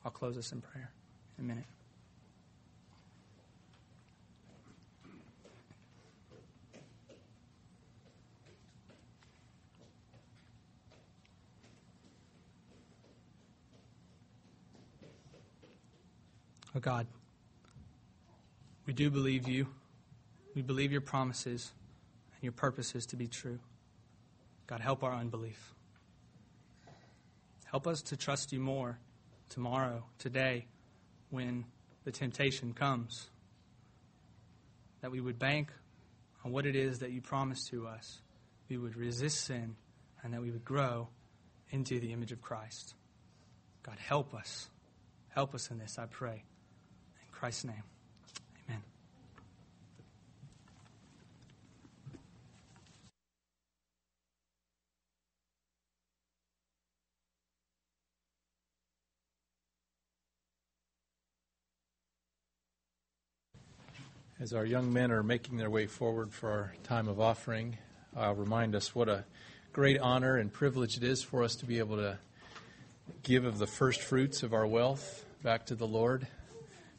[0.03, 0.91] I'll close us in prayer
[1.39, 1.63] a minute.
[16.75, 17.07] Oh God,
[18.85, 19.67] we do believe you.
[20.55, 21.71] We believe your promises
[22.35, 23.59] and your purposes to be true.
[24.67, 25.73] God, help our unbelief.
[27.65, 28.99] Help us to trust you more
[29.49, 30.67] tomorrow, today,
[31.29, 31.65] when
[32.03, 33.29] the temptation comes.
[35.01, 35.71] That we would bank
[36.43, 38.19] on what it is that you promised to us.
[38.69, 39.75] We would resist sin
[40.23, 41.07] and that we would grow
[41.71, 42.95] into the image of Christ.
[43.83, 44.69] God, help us.
[45.29, 46.43] Help us in this, I pray.
[47.21, 47.83] In Christ's name,
[48.67, 48.81] amen.
[64.41, 67.77] As our young men are making their way forward for our time of offering,
[68.15, 69.25] I'll remind us what a
[69.73, 72.17] great honor and privilege it is for us to be able to
[73.21, 76.25] give of the first fruits of our wealth back to the Lord,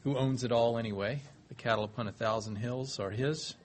[0.03, 1.23] who owns it all anyway.
[1.47, 3.55] The cattle upon a thousand hills are His.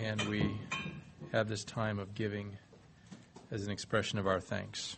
[0.00, 0.56] And we
[1.32, 2.56] have this time of giving
[3.50, 4.96] as an expression of our thanks.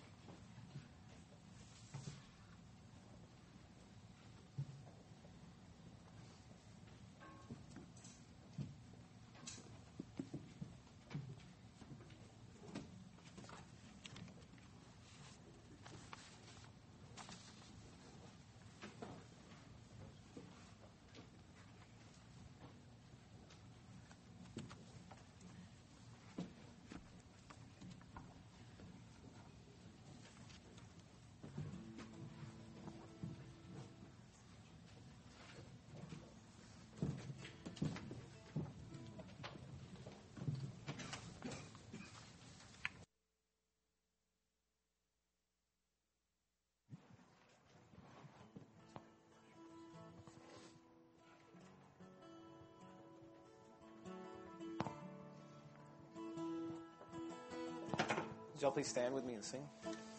[58.76, 59.66] Please stand with me and sing?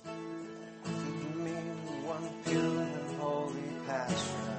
[0.04, 1.52] Give me
[2.10, 4.58] one pure and holy passion.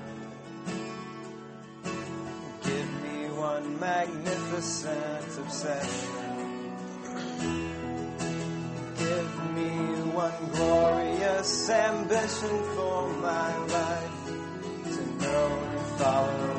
[2.62, 6.14] Give me one magnificent obsession.
[8.98, 9.70] Give me
[10.14, 14.26] one glorious ambition for my life
[14.94, 16.57] to know and follow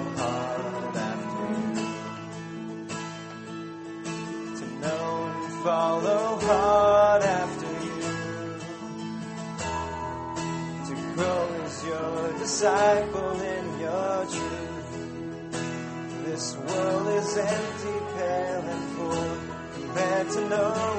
[20.30, 20.99] to knowing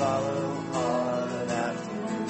[0.00, 2.24] follow hard after you.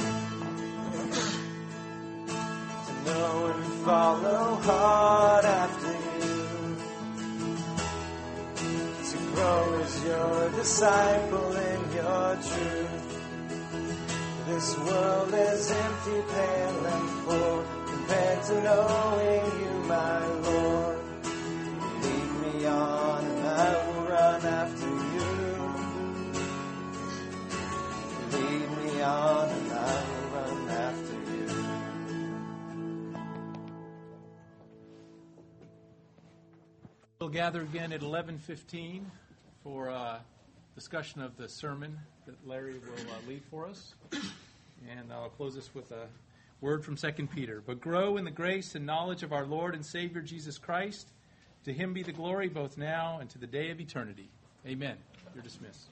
[2.87, 6.39] To know and follow hard after you
[9.11, 13.07] to grow as your disciple in your truth.
[14.49, 20.40] This world is empty, pale, and full compared to knowing you, my
[37.41, 39.11] gather again at 11:15
[39.65, 40.21] for a
[40.75, 43.95] discussion of the sermon that Larry will uh, lead for us.
[44.13, 46.07] And I'll close this with a
[46.61, 47.63] word from 2 Peter.
[47.65, 51.09] But grow in the grace and knowledge of our Lord and Savior Jesus Christ.
[51.65, 54.29] To him be the glory both now and to the day of eternity.
[54.67, 54.99] Amen.
[55.35, 55.89] You're dismissed.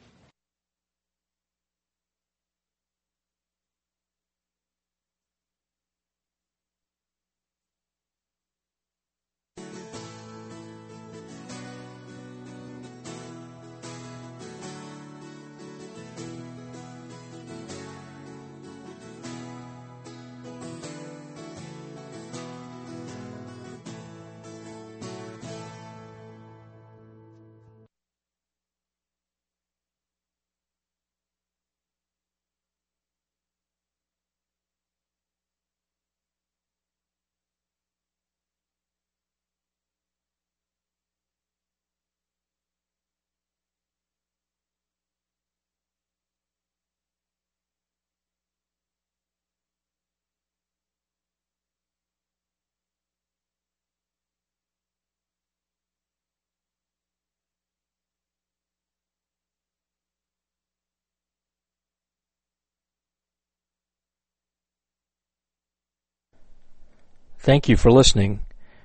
[67.39, 68.45] Thank you for listening.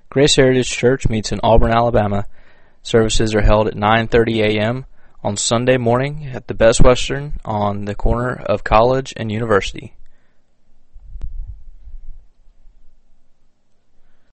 [0.10, 2.28] Grace Heritage Church meets in Auburn, Alabama.
[2.84, 4.86] Services are held at 9:30 a.m.
[5.24, 9.96] on Sunday morning at the Best Western on the corner of College and University.